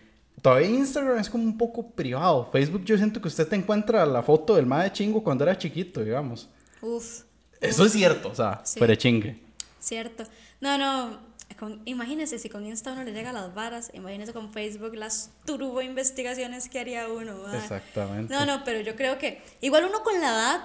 [0.41, 2.49] todavía Instagram es como un poco privado.
[2.53, 5.59] Facebook yo siento que usted te encuentra la foto del más de chingo cuando era
[5.59, 6.49] chiquito, digamos.
[6.81, 7.23] Uf.
[7.61, 8.79] Eso es cierto, o sea, sí.
[8.79, 9.41] fuera chingue.
[9.81, 10.25] Cierto.
[10.61, 11.19] No, no,
[11.55, 15.31] con, imagínese si con Insta uno le llega a las varas, imagínese con Facebook las
[15.45, 17.53] turbo investigaciones que haría uno.
[17.55, 18.33] Exactamente.
[18.33, 20.61] No, no, pero yo creo que igual uno con la edad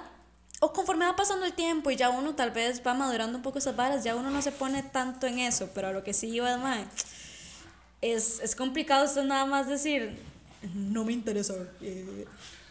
[0.60, 3.60] o conforme va pasando el tiempo y ya uno tal vez va madurando un poco
[3.60, 6.28] esas varas, ya uno no se pone tanto en eso, pero a lo que sí
[6.30, 6.86] iba, mae,
[8.02, 10.18] es, es complicado esto nada más decir,
[10.74, 11.56] no me interesa.
[11.82, 12.26] Eh,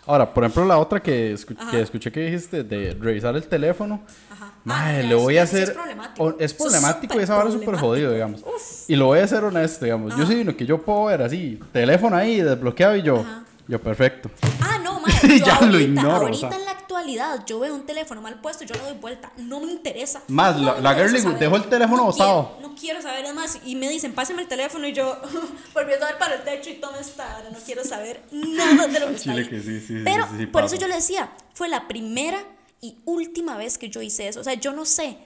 [0.04, 1.36] Ahora, por ejemplo, la otra que,
[1.70, 4.02] que, escuché que dijiste de revisar el teléfono.
[4.30, 4.52] Ajá.
[4.64, 5.62] Madre, ah, le voy a hacer.
[5.62, 6.36] Es problemático.
[6.38, 8.42] Es problemático y esa vara es súper jodido, digamos.
[8.88, 10.16] Y lo voy a hacer honesto, digamos.
[10.16, 13.24] Yo soy uno que yo puedo ver así, teléfono ahí desbloqueado y yo.
[13.68, 14.28] Yo, perfecto.
[14.60, 14.91] Ah, no,
[15.28, 15.40] madre.
[15.40, 16.26] ya lo ignoro.
[16.26, 19.32] Ahorita en la actualidad, yo veo un teléfono mal puesto, yo lo doy vuelta.
[19.36, 20.22] No me interesa.
[20.28, 22.58] Más, la, la girl dejó el teléfono botado.
[22.60, 23.58] No, quiero saber nada más.
[23.64, 25.20] Y me dicen, pásame el teléfono y yo
[25.74, 27.50] volviendo a ver para el techo y toma esta hora.
[27.50, 29.48] No quiero saber nada de lo que está ahí.
[29.48, 32.38] Que sí, sí, Pero por eso yo le decía, fue la primera
[32.80, 34.40] y última vez que yo hice eso.
[34.40, 35.16] O sea, yo no sé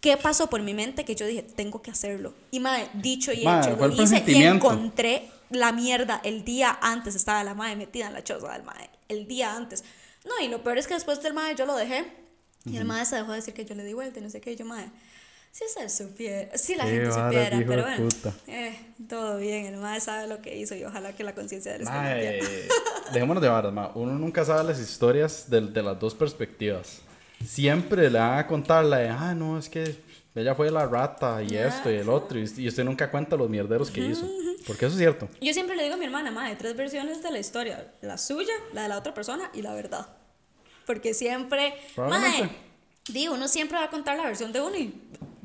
[0.00, 2.34] qué pasó por mi mente que yo dije, tengo que hacerlo.
[2.50, 7.14] Y madre, dicho y hecho, lo hice y encontré la mierda el día antes.
[7.14, 8.90] Estaba la madre metida en la choza del madre.
[9.12, 9.84] El día antes.
[10.24, 12.04] No, y lo peor es que después del madre yo lo dejé.
[12.64, 14.40] Y el madre se dejó de decir que yo le di vuelta y no sé
[14.40, 14.52] qué.
[14.52, 14.90] Y yo, madre,
[15.50, 18.08] si se supiera, si la gente supiera, pero bueno,
[18.46, 18.74] eh,
[19.08, 21.82] todo bien, el madre sabe lo que hizo y ojalá que la conciencia de él
[21.82, 22.58] esté
[23.12, 23.90] Dejémonos de varas, ma.
[23.94, 27.02] Uno nunca sabe las historias de, de, las dos perspectivas.
[27.44, 29.94] Siempre le van a contar la de, ah, no, es que
[30.34, 33.90] ella fue la rata y esto y el otro, y, usted nunca cuenta los mierderos
[33.90, 34.26] que hizo.
[34.66, 35.28] Porque eso es cierto.
[35.40, 38.54] Yo siempre le digo a mi hermana, madre, tres versiones de la historia: la suya,
[38.72, 40.06] la de la otra persona y la verdad.
[40.86, 42.50] Porque siempre, madre,
[43.08, 44.94] digo, uno siempre va a contar la versión de uno y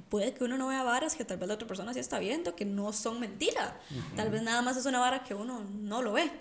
[0.09, 2.55] puede que uno no vea varas que tal vez la otra persona sí está viendo,
[2.55, 3.73] que no son mentiras.
[4.15, 6.31] Tal vez nada más es una vara que uno no lo ve.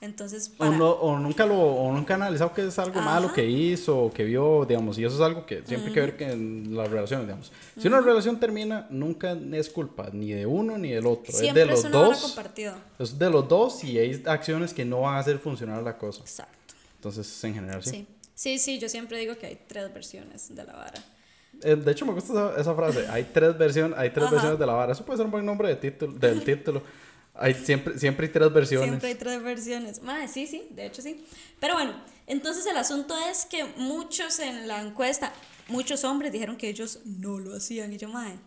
[0.00, 4.12] Entonces, o, o, nunca lo o nunca analizado que es algo malo que hizo o
[4.12, 6.90] que vio, digamos, y eso es algo que siempre hay que ver que en las
[6.90, 7.52] relaciones, digamos.
[7.78, 11.64] Si una relación termina, nunca es culpa ni de uno ni del otro, es de
[11.64, 12.38] los dos.
[12.98, 16.20] Es de los dos y hay acciones que no van a hacer funcionar la cosa.
[16.20, 16.74] Exacto.
[16.96, 17.90] Entonces, en general sí.
[17.90, 21.02] Sí, sí, sí yo siempre digo que hay tres versiones de la vara.
[21.62, 23.06] Eh, de hecho, me gusta esa, frase.
[23.08, 24.92] Hay tres, versiones hay tres versiones de la vara.
[24.92, 26.82] Eso puede ser un buen nombre de título, del título.
[27.34, 28.88] Hay, siempre, siempre hay tres versiones.
[28.88, 30.02] Siempre hay tres versiones.
[30.02, 31.24] Madre, sí, sí, de hecho sí.
[31.60, 31.94] Pero bueno,
[32.26, 35.32] entonces el asunto es que muchos en la encuesta,
[35.68, 37.92] muchos hombres dijeron que ellos no lo hacían.
[37.92, 38.38] Y yo, madre,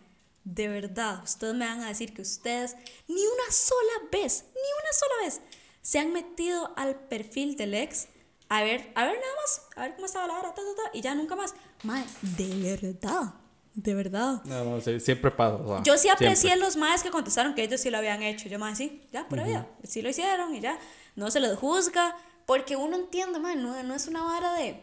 [0.44, 2.76] de verdad, ustedes me van a decir que ustedes
[3.06, 5.40] ni una sola vez, ni una sola vez,
[5.82, 8.08] se han metido al perfil del ex
[8.50, 10.96] a ver, a ver nada más, a ver cómo estaba la hora, ta, ta, ta,
[10.96, 11.54] y ya nunca más.
[11.82, 13.34] Madre, de verdad.
[13.78, 14.42] De verdad.
[14.44, 15.84] No, no, siempre pasa.
[15.84, 18.48] yo sí aprecié los más que contestaron que ellos sí lo habían hecho.
[18.48, 20.76] Yo más sí, ya, por ahí, sí lo hicieron y ya.
[21.14, 24.80] No se les juzga, porque uno entiende, man, no, no es una vara de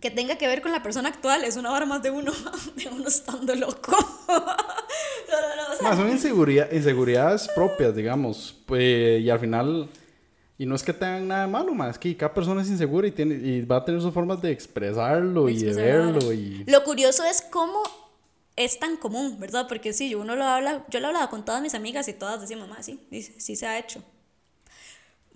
[0.00, 2.32] que tenga que ver con la persona actual, es una vara más de uno,
[2.76, 3.94] de uno estando loco.
[5.82, 8.56] más son inseguridad, inseguridades propias, digamos.
[8.64, 9.90] Pues, y al final,
[10.56, 13.06] y no es que tengan nada de malo, más es que cada persona es insegura
[13.06, 16.32] y, tiene, y va a tener sus formas de expresarlo y de verlo.
[16.32, 16.64] Y...
[16.66, 17.82] Lo curioso es cómo
[18.64, 19.66] es tan común, ¿verdad?
[19.68, 22.68] Porque sí, uno lo habla, yo lo hablaba con todas mis amigas y todas decimos,
[22.68, 24.02] mamá, sí, sí se ha hecho.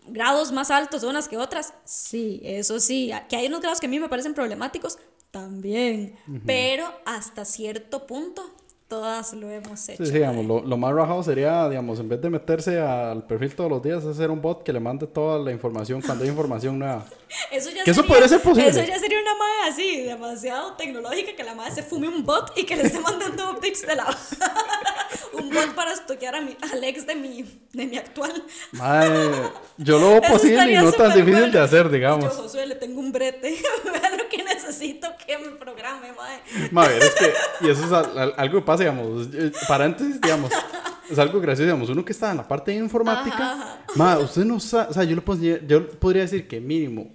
[0.06, 3.10] Grados más altos unas que otras, sí, eso sí.
[3.28, 4.98] Que hay unos grados que a mí me parecen problemáticos,
[5.30, 6.16] también.
[6.44, 8.42] Pero hasta cierto punto
[8.86, 10.04] todas lo hemos hecho.
[10.04, 13.70] Sí, digamos, lo, lo, más rajado sería, digamos, en vez de meterse al perfil todos
[13.70, 17.06] los días, hacer un bot que le mande toda la información cuando hay información nueva.
[17.50, 18.68] Eso ya que sería, eso podría ser posible.
[18.68, 22.52] Eso ya sería una madre así, demasiado tecnológica, que la madre se fume un bot
[22.56, 24.04] y que le esté mandando updates de la...
[25.32, 28.44] un bot para estoquear a mi, al ex de mi, de mi actual.
[28.72, 32.24] Madre, yo lo posible y no tan difícil de hacer, digamos.
[32.24, 36.70] Yo, Josué, le tengo un brete, vean lo que necesito que me programe, madre.
[36.70, 37.92] Madre, es que, y eso es
[38.38, 40.52] algo que pasa, digamos, eh, paréntesis, digamos,
[41.14, 44.60] es algo gracioso, digamos, uno que está en la parte de informática, madre, usted no
[44.60, 47.10] sabe, o sea, yo, le yo podría decir que mínimo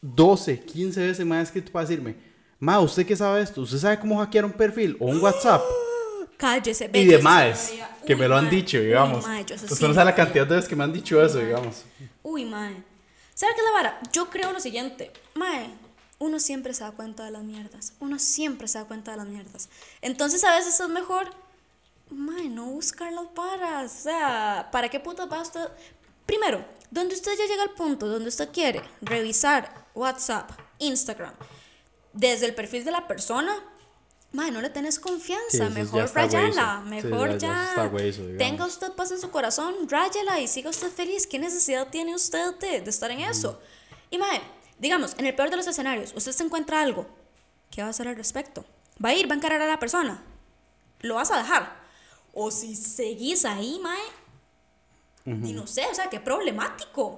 [0.00, 2.16] 12, 15 veces más escrito para decirme,
[2.58, 3.62] ma, ¿usted qué sabe esto?
[3.62, 5.62] ¿Usted sabe cómo hackear un perfil o un WhatsApp?
[6.36, 7.72] Cállese, Y demás,
[8.06, 9.24] que me lo han dicho, digamos.
[9.26, 11.84] Uy, usted no sabe la cantidad de veces que me han dicho eso, digamos.
[12.22, 12.76] Uy, mae.
[13.34, 14.00] ¿Sabe qué es la vara?
[14.12, 15.70] Yo creo lo siguiente, mae.
[16.18, 17.92] Uno siempre se da cuenta de las mierdas.
[18.00, 19.68] Uno siempre se da cuenta de las mierdas.
[20.00, 21.30] Entonces a veces es mejor,
[22.10, 23.92] mae, no buscar las varas.
[23.92, 25.68] O sea, ¿para qué puta va usted?
[26.24, 31.34] Primero, donde usted ya llega al punto donde usted quiere revisar WhatsApp, Instagram,
[32.12, 33.54] desde el perfil de la persona,
[34.32, 37.90] madre, no le tenés confianza, mejor rayala, mejor ya,
[38.38, 41.26] tenga usted paz en su corazón, rayala y siga usted feliz.
[41.26, 43.60] ¿Qué necesidad tiene usted de, estar en eso?
[44.10, 44.42] Y madre,
[44.78, 47.06] digamos, en el peor de los escenarios, usted se encuentra algo,
[47.70, 48.64] ¿qué va a hacer al respecto?
[49.04, 50.22] ¿Va a ir, va a encarar a la persona?
[51.00, 51.75] ¿Lo vas a dejar?
[52.38, 53.98] O si seguís ahí, mae,
[55.24, 57.16] y no sé, o sea, qué problemático.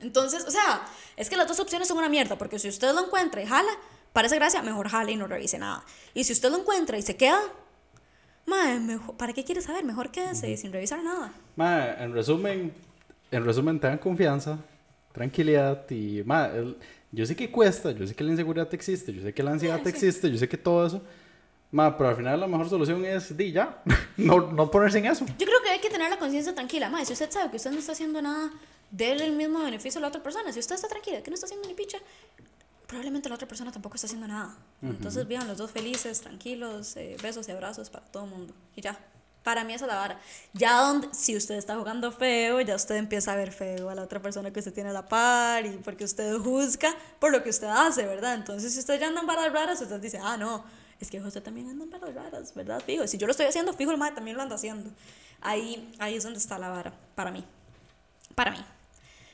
[0.00, 3.06] Entonces, o sea, es que las dos opciones son una mierda, porque si usted lo
[3.06, 3.70] encuentra y jala,
[4.12, 5.82] parece gracia, mejor jale y no revise nada.
[6.12, 7.40] Y si usted lo encuentra y se queda,
[8.44, 9.82] madre, mejor, ¿para qué quiere saber?
[9.82, 11.32] Mejor quédese sin revisar nada.
[11.56, 12.74] Madre, en resumen,
[13.30, 14.58] en resumen, tengan confianza,
[15.12, 16.76] tranquilidad y, madre,
[17.12, 19.80] yo sé que cuesta, yo sé que la inseguridad existe, yo sé que la ansiedad
[19.88, 21.02] existe, yo sé que todo eso.
[21.72, 23.82] Ma, pero al final la mejor solución es, di ya,
[24.16, 25.24] no, no ponerse en eso.
[25.38, 26.90] Yo creo que hay que tener la conciencia tranquila.
[26.90, 28.50] Ma, si usted sabe que usted no está haciendo nada
[28.90, 30.52] déle el mismo beneficio a la otra persona.
[30.52, 31.98] Si usted está tranquila, que no está haciendo ni picha,
[32.86, 34.56] probablemente la otra persona tampoco está haciendo nada.
[34.82, 38.54] Entonces, vean los dos felices, tranquilos, eh, besos y abrazos para todo el mundo.
[38.74, 38.98] Y ya.
[39.42, 40.20] Para mí esa es la vara.
[40.52, 44.02] Ya donde, si usted está jugando feo, ya usted empieza a ver feo a la
[44.02, 47.48] otra persona que usted tiene a la par y porque usted juzga por lo que
[47.48, 48.34] usted hace, ¿verdad?
[48.34, 50.62] Entonces, si usted ya anda en varas raras, usted dice, ah, no,
[51.00, 52.82] es que José también anda en varas raras, ¿verdad?
[52.84, 54.90] Fijo, si yo lo estoy haciendo, fijo, el madre también lo anda haciendo.
[55.40, 57.42] Ahí, ahí es donde está la vara, para mí.
[58.34, 58.58] Para mí.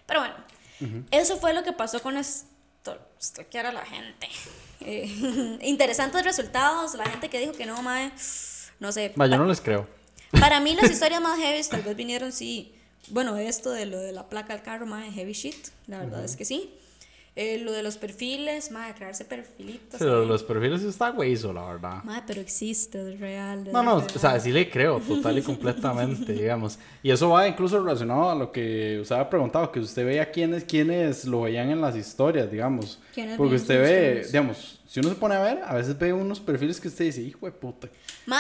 [0.07, 0.35] Pero bueno,
[1.11, 2.47] eso fue lo que pasó con esto,
[3.51, 4.29] que era la gente.
[4.81, 5.11] Eh,
[5.63, 8.13] interesantes resultados, la gente que dijo que no, mae,
[8.79, 9.13] no sé.
[9.17, 9.89] yo no les creo.
[10.39, 12.75] Para mí las historias más heavy tal vez vinieron, sí,
[13.09, 16.37] bueno, esto de lo de la placa del carro, mae, heavy shit, la verdad es
[16.37, 16.79] que sí.
[17.39, 19.99] Eh, lo de los perfiles, madre, crearse perfilitos.
[19.99, 22.03] Pero los perfiles está hueso, la verdad.
[22.03, 23.71] Madre, pero existe, es real.
[23.71, 26.79] no, no, o sea, sí le creo total y completamente, digamos.
[27.03, 30.65] Y eso va incluso relacionado a lo que usted ha preguntado, que usted veía quiénes,
[30.65, 32.99] quiénes lo veían en las historias, digamos.
[33.37, 36.81] Porque usted ve, digamos, si uno se pone a ver, a veces ve unos perfiles
[36.81, 37.89] que usted dice, hijo de puta,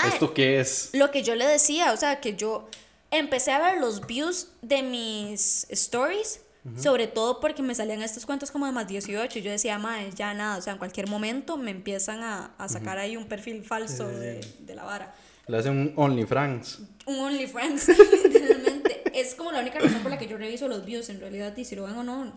[0.06, 0.88] ¿esto qué es?
[0.94, 2.66] Lo que yo le decía, o sea, que yo
[3.10, 6.40] empecé a ver los views de mis stories
[6.76, 10.10] sobre todo porque me salían estos cuentos como de más 18 y yo decía, madre,
[10.14, 13.62] ya nada, o sea, en cualquier momento me empiezan a, a sacar ahí un perfil
[13.62, 15.14] falso de, de, la vara.
[15.46, 16.80] Le hacen un OnlyFans.
[17.06, 17.88] Un OnlyFans,
[18.24, 19.02] literalmente.
[19.14, 21.64] es como la única razón por la que yo reviso los views en realidad y
[21.64, 22.32] si lo ven o no,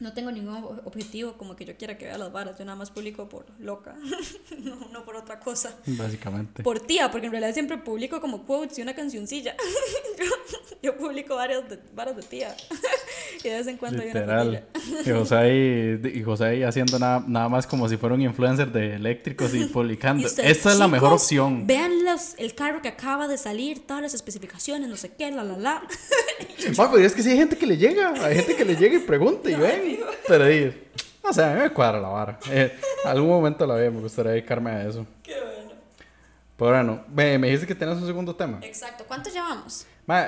[0.00, 2.58] no tengo ningún objetivo como que yo quiera que vea las varas.
[2.58, 3.94] Yo nada más publico por loca,
[4.58, 5.74] no, no, por otra cosa.
[5.86, 6.62] Básicamente.
[6.62, 9.54] Por tía, porque en realidad siempre publico como quotes y una cancioncilla.
[10.18, 10.24] yo,
[10.82, 12.56] yo, publico varias de, varas de tía.
[13.44, 14.64] y de vez en cuando Literal.
[14.74, 18.14] hay una y José ahí, y José ahí haciendo nada, nada más como si fuera
[18.14, 20.26] un influencer de eléctricos y publicando.
[20.26, 21.66] Esta es la mejor opción.
[21.66, 25.44] Vean los, el carro que acaba de salir, todas las especificaciones, no sé qué, la
[25.44, 25.82] la la.
[26.76, 29.00] pero es que sí hay gente que le llega, hay gente que le llega y
[29.00, 29.89] pregunta y ven.
[30.28, 30.90] Pero ahí,
[31.22, 32.38] no sé, a mí me cuadra la vara.
[32.50, 35.06] Eh, algún momento la vida me gustaría dedicarme a eso.
[35.22, 35.72] Qué bueno.
[36.56, 38.58] Pero bueno, me, me dijiste que tenías un segundo tema.
[38.62, 39.04] Exacto.
[39.06, 39.86] ¿Cuánto llevamos?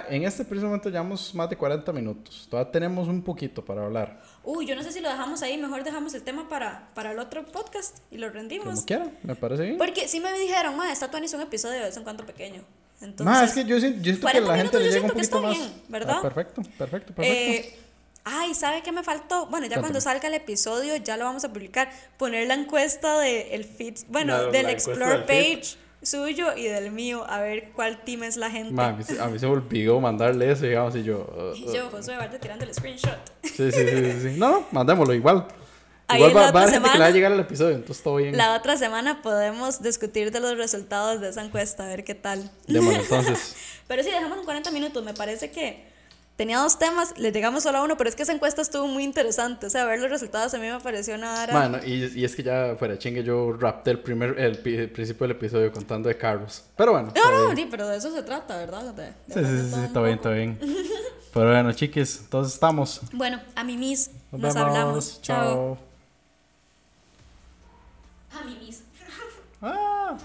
[0.08, 2.46] en este preciso momento llevamos más de 40 minutos.
[2.48, 4.22] Todavía tenemos un poquito para hablar.
[4.44, 5.58] Uy, yo no sé si lo dejamos ahí.
[5.58, 8.66] Mejor dejamos el tema para, para el otro podcast y lo rendimos.
[8.66, 9.78] Como quieran, me parece bien.
[9.78, 12.62] Porque sí me dijeron, ma, está es un episodio de vez en cuando pequeño.
[13.00, 15.56] Entonces, es que yo, yo siento que la gente le llega un poquito más.
[15.56, 16.16] Bien, ¿verdad?
[16.18, 17.68] Ah, perfecto, perfecto, perfecto.
[17.68, 17.78] Eh,
[18.24, 19.46] Ay, ¿sabe qué me faltó?
[19.46, 21.90] Bueno, ya cuando salga el episodio, ya lo vamos a publicar.
[22.18, 27.70] Poner la encuesta del feed, bueno, del Explore page suyo y del mío, a ver
[27.74, 28.80] cuál team es la gente.
[28.80, 31.54] a, mí, se me olvidó mandarle eso, digamos, y yo.
[31.56, 33.18] y yo, uh, Josué, vaya tirando el screenshot.
[33.42, 34.34] Sí, sí, sí, sí.
[34.36, 35.46] No, no, mandémoslo igual.
[36.14, 38.36] igual va, va a gente que le va a llegar el episodio, entonces todo bien.
[38.36, 42.50] La otra semana podemos discutir de los resultados de esa encuesta, a ver qué tal.
[42.66, 43.56] Démoslo entonces.
[43.86, 45.91] Pero sí, dejamos en 40 minutos, me parece que
[46.36, 49.04] tenía dos temas, le llegamos solo a uno, pero es que esa encuesta estuvo muy
[49.04, 49.66] interesante.
[49.66, 51.46] O sea, ver los resultados a mí me pareció nada.
[51.52, 55.36] Bueno, y, y, es que ya fuera chingue, yo rapté el, primer, el, principio del
[55.36, 56.64] episodio contando de carros.
[56.76, 57.12] Pero bueno.
[57.14, 58.94] No, no, sí, pero de eso se trata, ¿verdad?
[59.28, 60.58] sí, sí, sí, sí, está bien, está bien.
[61.34, 63.00] pero bueno, chiques, entonces estamos.
[63.12, 65.22] Bueno, a mi Nos, Nos hablamos.
[65.22, 65.78] Chao.
[68.32, 68.70] A mi
[69.64, 70.16] Ah.